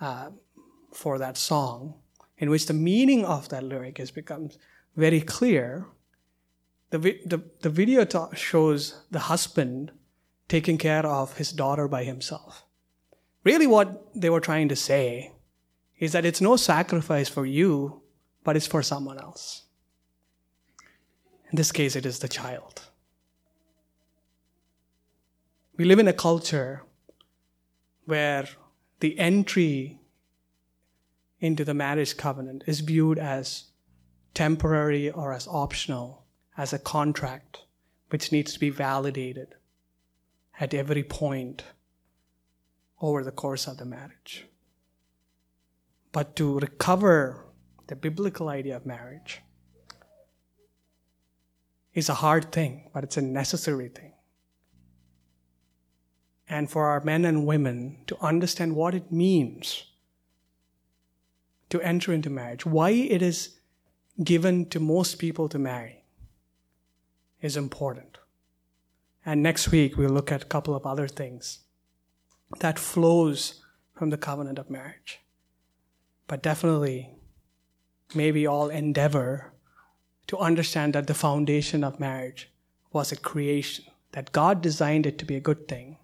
uh, 0.00 0.30
for 0.90 1.18
that 1.18 1.36
song, 1.36 1.96
in 2.38 2.48
which 2.48 2.64
the 2.64 2.72
meaning 2.72 3.26
of 3.26 3.50
that 3.50 3.62
lyric 3.62 3.98
has 3.98 4.10
become 4.10 4.48
very 4.96 5.20
clear. 5.20 5.84
The 6.88 6.98
the, 7.26 7.42
the 7.60 7.68
video 7.68 8.06
ta- 8.06 8.32
shows 8.32 9.02
the 9.10 9.18
husband 9.18 9.92
taking 10.48 10.78
care 10.78 11.04
of 11.04 11.36
his 11.36 11.52
daughter 11.52 11.88
by 11.88 12.04
himself. 12.04 12.64
Really, 13.44 13.66
what 13.66 13.88
they 14.14 14.30
were 14.30 14.40
trying 14.40 14.70
to 14.70 14.76
say 14.76 15.32
is 15.98 16.12
that 16.12 16.24
it's 16.24 16.40
no 16.40 16.56
sacrifice 16.56 17.28
for 17.28 17.44
you, 17.44 18.00
but 18.44 18.56
it's 18.56 18.66
for 18.66 18.82
someone 18.82 19.18
else. 19.18 19.64
In 21.50 21.56
this 21.56 21.70
case, 21.70 21.96
it 21.96 22.06
is 22.06 22.20
the 22.20 22.28
child. 22.28 22.88
We 25.76 25.84
live 25.84 25.98
in 25.98 26.08
a 26.08 26.14
culture 26.14 26.84
where 28.06 28.48
the 29.00 29.18
entry 29.18 30.00
into 31.38 31.66
the 31.66 31.74
marriage 31.74 32.16
covenant 32.16 32.64
is 32.66 32.80
viewed 32.80 33.18
as 33.18 33.64
temporary 34.32 35.10
or 35.10 35.34
as 35.34 35.46
optional, 35.46 36.24
as 36.56 36.72
a 36.72 36.78
contract 36.78 37.64
which 38.08 38.32
needs 38.32 38.54
to 38.54 38.60
be 38.60 38.70
validated 38.70 39.54
at 40.58 40.72
every 40.72 41.02
point 41.02 41.64
over 43.02 43.22
the 43.22 43.30
course 43.30 43.66
of 43.66 43.76
the 43.76 43.84
marriage. 43.84 44.46
But 46.10 46.36
to 46.36 46.58
recover 46.58 47.44
the 47.88 47.96
biblical 47.96 48.48
idea 48.48 48.76
of 48.76 48.86
marriage 48.86 49.42
is 51.92 52.08
a 52.08 52.14
hard 52.14 52.50
thing, 52.50 52.88
but 52.94 53.04
it's 53.04 53.18
a 53.18 53.22
necessary 53.22 53.90
thing 53.90 54.14
and 56.48 56.70
for 56.70 56.86
our 56.86 57.00
men 57.00 57.24
and 57.24 57.46
women 57.46 57.98
to 58.06 58.16
understand 58.20 58.76
what 58.76 58.94
it 58.94 59.10
means 59.10 59.84
to 61.68 61.80
enter 61.80 62.12
into 62.12 62.30
marriage, 62.30 62.64
why 62.64 62.90
it 62.90 63.22
is 63.22 63.56
given 64.22 64.66
to 64.66 64.80
most 64.80 65.18
people 65.18 65.48
to 65.48 65.58
marry 65.58 66.04
is 67.40 67.56
important. 67.56 68.18
And 69.24 69.42
next 69.42 69.70
week 69.70 69.96
we'll 69.96 70.10
look 70.10 70.30
at 70.30 70.42
a 70.42 70.46
couple 70.46 70.74
of 70.74 70.86
other 70.86 71.08
things 71.08 71.60
that 72.60 72.78
flows 72.78 73.62
from 73.94 74.10
the 74.10 74.16
covenant 74.16 74.58
of 74.58 74.70
marriage. 74.70 75.20
But 76.28 76.42
definitely, 76.42 77.10
maybe 78.14 78.46
all 78.46 78.68
endeavor 78.68 79.52
to 80.28 80.38
understand 80.38 80.92
that 80.94 81.06
the 81.06 81.14
foundation 81.14 81.82
of 81.82 82.00
marriage 82.00 82.50
was 82.92 83.10
a 83.10 83.16
creation, 83.16 83.84
that 84.12 84.32
God 84.32 84.60
designed 84.60 85.06
it 85.06 85.18
to 85.18 85.24
be 85.24 85.36
a 85.36 85.40
good 85.40 85.68
thing, 85.68 85.98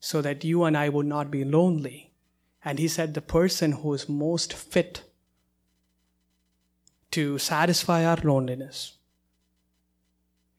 so 0.00 0.22
that 0.22 0.44
you 0.44 0.64
and 0.64 0.76
I 0.76 0.88
would 0.88 1.06
not 1.06 1.30
be 1.30 1.44
lonely. 1.44 2.12
And 2.64 2.78
he 2.78 2.88
said, 2.88 3.14
the 3.14 3.20
person 3.20 3.72
who 3.72 3.94
is 3.94 4.08
most 4.08 4.52
fit 4.52 5.02
to 7.12 7.38
satisfy 7.38 8.04
our 8.04 8.16
loneliness 8.16 8.98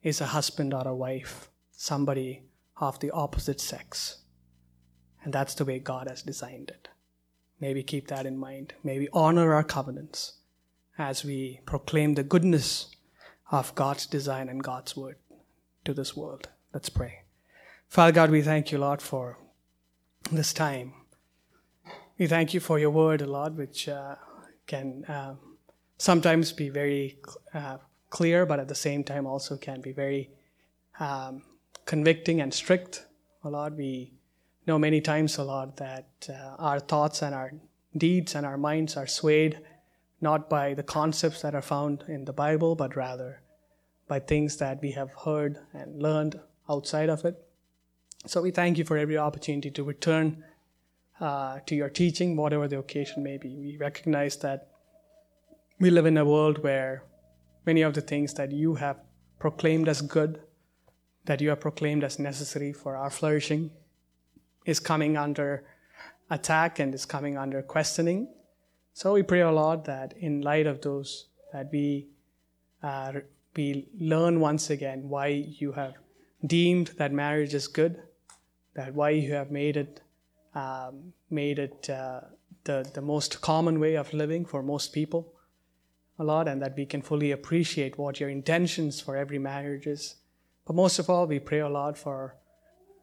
is 0.02 0.22
a 0.22 0.28
husband 0.28 0.74
or 0.74 0.88
a 0.88 0.96
wife, 0.96 1.50
somebody 1.72 2.44
of 2.78 3.00
the 3.00 3.12
opposite 3.12 3.60
sex. 3.60 4.20
And 5.24 5.34
that's 5.34 5.56
the 5.56 5.66
way 5.66 5.80
God 5.80 6.08
has 6.08 6.22
designed 6.22 6.70
it. 6.70 6.88
Maybe 7.60 7.84
keep 7.84 8.08
that 8.08 8.26
in 8.26 8.38
mind. 8.38 8.74
Maybe 8.84 9.10
honor 9.12 9.54
our 9.54 9.64
covenants 9.64 10.34
as 10.98 11.26
we 11.26 11.60
proclaim 11.66 12.14
the 12.14 12.24
goodness 12.24 12.88
of 13.52 13.76
God's 13.76 14.06
design 14.06 14.50
and 14.50 14.64
God's 14.64 14.96
word 14.96 15.18
to 15.86 15.94
this 15.94 16.16
world. 16.16 16.50
Let's 16.74 16.90
pray. 16.90 17.27
Father 17.90 18.12
God, 18.12 18.32
we 18.32 18.42
thank 18.42 18.72
you, 18.72 18.78
Lord, 18.78 19.02
for 19.02 19.38
this 20.30 20.52
time. 20.52 20.94
We 22.20 22.28
thank 22.28 22.54
you 22.54 22.60
for 22.60 22.78
your 22.78 22.90
word, 22.90 23.22
a 23.22 23.26
Lord, 23.26 23.56
which 23.58 23.88
uh, 23.88 24.16
can 24.68 25.06
uh, 25.06 25.36
sometimes 25.98 26.52
be 26.52 26.68
very 26.70 27.18
uh, 27.54 27.78
clear, 28.10 28.46
but 28.46 28.60
at 28.60 28.68
the 28.68 28.76
same 28.76 29.04
time 29.04 29.26
also 29.26 29.56
can 29.56 29.80
be 29.80 29.94
very 29.94 30.30
um, 31.00 31.44
convicting 31.86 32.42
and 32.42 32.54
strict. 32.54 33.06
Oh 33.44 33.50
Lord, 33.50 33.78
we 33.78 34.12
know 34.68 34.78
many 34.78 35.00
times, 35.00 35.40
oh 35.40 35.46
Lord, 35.46 35.78
that 35.78 36.10
uh, 36.30 36.56
our 36.60 36.80
thoughts 36.82 37.22
and 37.22 37.34
our 37.34 37.54
deeds 37.96 38.36
and 38.36 38.46
our 38.46 38.58
minds 38.58 38.98
are 38.98 39.08
swayed 39.08 39.60
not 40.20 40.50
by 40.50 40.74
the 40.74 40.84
concepts 40.84 41.42
that 41.42 41.56
are 41.56 41.62
found 41.62 42.04
in 42.10 42.26
the 42.26 42.34
Bible, 42.34 42.76
but 42.76 42.98
rather 42.98 43.42
by 44.10 44.20
things 44.20 44.58
that 44.58 44.82
we 44.82 44.92
have 44.92 45.12
heard 45.24 45.60
and 45.74 46.02
learned 46.02 46.40
outside 46.70 47.10
of 47.10 47.24
it. 47.24 47.47
So 48.28 48.42
we 48.42 48.52
thank 48.52 48.78
you 48.78 48.84
for 48.84 48.98
every 48.98 49.18
opportunity 49.18 49.72
to 49.72 49.84
return 49.86 50.44
uh, 51.22 51.60
to 51.66 51.76
your 51.76 51.88
teaching, 51.88 52.36
whatever 52.36 52.68
the 52.68 52.78
occasion 52.78 53.24
may 53.24 53.38
be. 53.38 53.56
We 53.56 53.78
recognize 53.78 54.36
that 54.38 54.68
we 55.80 55.90
live 55.90 56.06
in 56.06 56.18
a 56.18 56.26
world 56.26 56.62
where 56.62 57.04
many 57.66 57.84
of 57.84 57.94
the 57.94 58.02
things 58.02 58.34
that 58.34 58.52
you 58.52 58.76
have 58.76 58.98
proclaimed 59.40 59.88
as 59.88 60.02
good, 60.02 60.42
that 61.24 61.40
you 61.40 61.48
have 61.50 61.62
proclaimed 61.62 62.04
as 62.04 62.20
necessary 62.20 62.74
for 62.74 62.98
our 62.98 63.10
flourishing, 63.10 63.72
is 64.66 64.82
coming 64.82 65.16
under 65.16 65.64
attack 66.30 66.80
and 66.80 66.94
is 66.94 67.06
coming 67.06 67.38
under 67.38 67.62
questioning. 67.62 68.28
So 68.94 69.14
we 69.14 69.24
pray, 69.24 69.44
O 69.44 69.54
Lord, 69.54 69.86
that 69.86 70.14
in 70.18 70.42
light 70.42 70.68
of 70.68 70.82
those, 70.82 71.28
that 71.54 71.70
we 71.72 72.08
uh, 72.84 73.14
we 73.56 73.88
learn 73.98 74.42
once 74.42 74.70
again 74.70 75.08
why 75.08 75.28
you 75.28 75.72
have 75.72 75.94
deemed 76.46 76.88
that 76.98 77.14
marriage 77.14 77.54
is 77.54 77.68
good, 77.68 78.04
that 78.78 78.94
why 78.94 79.10
you 79.10 79.34
have 79.34 79.52
made 79.52 79.76
it 79.76 80.02
um, 80.54 81.14
made 81.30 81.60
it 81.60 81.90
uh, 81.90 82.22
the 82.64 82.90
the 82.94 83.02
most 83.02 83.42
common 83.42 83.80
way 83.80 83.96
of 83.96 84.14
living 84.14 84.46
for 84.46 84.62
most 84.64 84.94
people, 84.94 85.34
a 86.20 86.24
lot 86.24 86.48
and 86.48 86.62
that 86.62 86.78
we 86.78 86.86
can 86.86 87.02
fully 87.02 87.32
appreciate 87.32 87.98
what 87.98 88.20
your 88.20 88.30
intentions 88.30 89.02
for 89.02 89.18
every 89.18 89.40
marriage 89.40 89.88
is. 89.88 90.16
But 90.66 90.76
most 90.76 91.00
of 91.00 91.10
all, 91.10 91.26
we 91.26 91.40
pray, 91.40 91.60
a 91.60 91.70
lot 91.70 91.98
for 91.98 92.36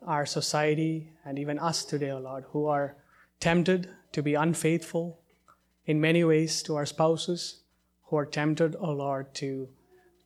our 0.07 0.27
society 0.27 1.11
and 1.25 1.39
even 1.39 1.59
us 1.59 1.85
today, 1.85 2.11
O 2.11 2.18
Lord, 2.18 2.45
who 2.53 2.66
are 2.66 2.97
tempted 3.41 3.89
to 4.12 4.22
be 4.22 4.35
unfaithful 4.35 5.18
in 5.87 6.01
many 6.01 6.22
ways 6.25 6.62
to 6.62 6.77
our 6.77 6.87
spouses, 6.87 7.62
who 8.05 8.16
are 8.16 8.27
tempted, 8.27 8.77
O 8.79 8.93
Lord, 8.93 9.35
to, 9.35 9.68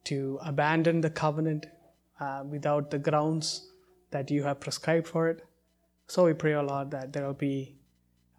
to 0.05 0.39
abandon 0.45 1.01
the 1.01 1.11
covenant 1.11 1.67
uh, 2.21 2.43
without 2.45 2.91
the 2.91 2.99
grounds 2.99 3.69
that 4.11 4.31
you 4.31 4.43
have 4.45 4.61
prescribed 4.61 5.07
for 5.07 5.29
it. 5.29 5.45
So 6.07 6.25
we 6.25 6.33
pray, 6.33 6.55
O 6.55 6.63
Lord, 6.63 6.91
that 6.93 7.13
there 7.13 7.27
will 7.27 7.35
be 7.35 7.77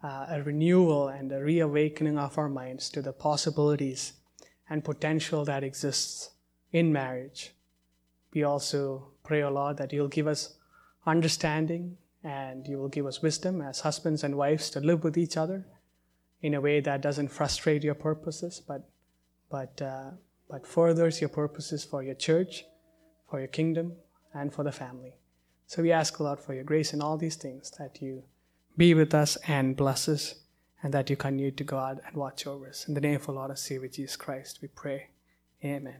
uh, 0.02 0.26
a 0.30 0.42
renewal 0.42 1.08
and 1.08 1.30
a 1.30 1.42
reawakening 1.42 2.18
of 2.18 2.38
our 2.38 2.48
minds 2.48 2.88
to 2.90 3.02
the 3.02 3.12
possibilities 3.12 4.14
and 4.68 4.84
potential 4.84 5.44
that 5.44 5.62
exists 5.62 6.30
in 6.72 6.92
marriage. 6.92 7.52
We 8.32 8.44
also 8.44 9.08
pray, 9.22 9.42
O 9.42 9.50
Lord, 9.50 9.76
that 9.78 9.92
you'll 9.92 10.08
give 10.08 10.26
us 10.26 10.54
understanding 11.06 11.96
and 12.22 12.66
you 12.66 12.78
will 12.78 12.88
give 12.88 13.06
us 13.06 13.22
wisdom 13.22 13.60
as 13.62 13.80
husbands 13.80 14.24
and 14.24 14.36
wives 14.36 14.70
to 14.70 14.80
live 14.80 15.04
with 15.04 15.16
each 15.16 15.36
other 15.36 15.66
in 16.42 16.54
a 16.54 16.60
way 16.60 16.80
that 16.80 17.00
doesn't 17.00 17.28
frustrate 17.28 17.84
your 17.84 17.94
purposes, 17.94 18.60
but 18.66 18.88
but 19.50 19.80
uh, 19.82 20.10
but 20.48 20.66
furthers 20.66 21.20
your 21.20 21.28
purposes 21.28 21.84
for 21.84 22.02
your 22.02 22.14
church, 22.14 22.64
for 23.28 23.38
your 23.38 23.48
kingdom, 23.48 23.92
and 24.32 24.52
for 24.52 24.64
the 24.64 24.72
family. 24.72 25.19
So 25.70 25.82
we 25.82 25.92
ask, 25.92 26.18
Lord, 26.18 26.40
for 26.40 26.52
your 26.52 26.64
grace 26.64 26.92
in 26.92 27.00
all 27.00 27.16
these 27.16 27.36
things, 27.36 27.70
that 27.78 28.02
you 28.02 28.24
be 28.76 28.92
with 28.92 29.14
us 29.14 29.36
and 29.46 29.76
bless 29.76 30.08
us, 30.08 30.34
and 30.82 30.92
that 30.92 31.08
you 31.08 31.14
continue 31.14 31.52
to 31.52 31.62
guard 31.62 32.00
and 32.04 32.16
watch 32.16 32.44
over 32.44 32.66
us. 32.66 32.88
In 32.88 32.94
the 32.94 33.00
name 33.00 33.14
of 33.14 33.28
our 33.28 33.36
Lord 33.36 33.50
and 33.50 33.58
Savior 33.58 33.86
Jesus 33.86 34.16
Christ, 34.16 34.58
we 34.60 34.66
pray. 34.66 35.10
Amen. 35.64 35.98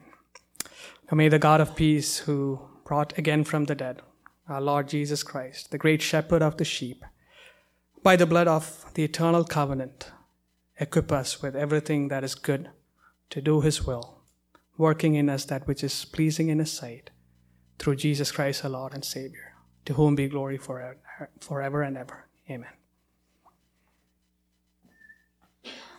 Now 1.09 1.15
may 1.15 1.29
the 1.29 1.39
God 1.39 1.61
of 1.61 1.77
peace, 1.77 2.19
who 2.19 2.59
brought 2.85 3.17
again 3.17 3.45
from 3.45 3.67
the 3.67 3.77
dead 3.77 4.03
our 4.49 4.61
Lord 4.61 4.89
Jesus 4.89 5.23
Christ, 5.23 5.71
the 5.71 5.79
great 5.79 6.03
shepherd 6.03 6.43
of 6.43 6.57
the 6.57 6.65
sheep, 6.65 7.05
by 8.03 8.17
the 8.17 8.27
blood 8.27 8.49
of 8.49 8.85
the 8.95 9.05
eternal 9.05 9.45
covenant, 9.45 10.11
equip 10.81 11.13
us 11.13 11.41
with 11.41 11.55
everything 11.55 12.09
that 12.09 12.25
is 12.25 12.35
good 12.35 12.71
to 13.31 13.41
do 13.41 13.61
His 13.61 13.87
will, 13.87 14.19
working 14.77 15.15
in 15.15 15.29
us 15.29 15.45
that 15.45 15.69
which 15.69 15.85
is 15.85 16.05
pleasing 16.07 16.49
in 16.49 16.59
His 16.59 16.73
sight, 16.73 17.11
through 17.79 17.95
Jesus 17.95 18.33
Christ 18.33 18.65
our 18.65 18.71
Lord 18.73 18.95
and 18.95 19.05
Savior, 19.05 19.50
to 19.91 19.95
whom 19.95 20.15
be 20.15 20.29
glory 20.29 20.57
forever, 20.57 21.01
forever 21.41 21.83
and 21.83 21.97
ever. 21.97 22.29
Amen. 22.49 22.80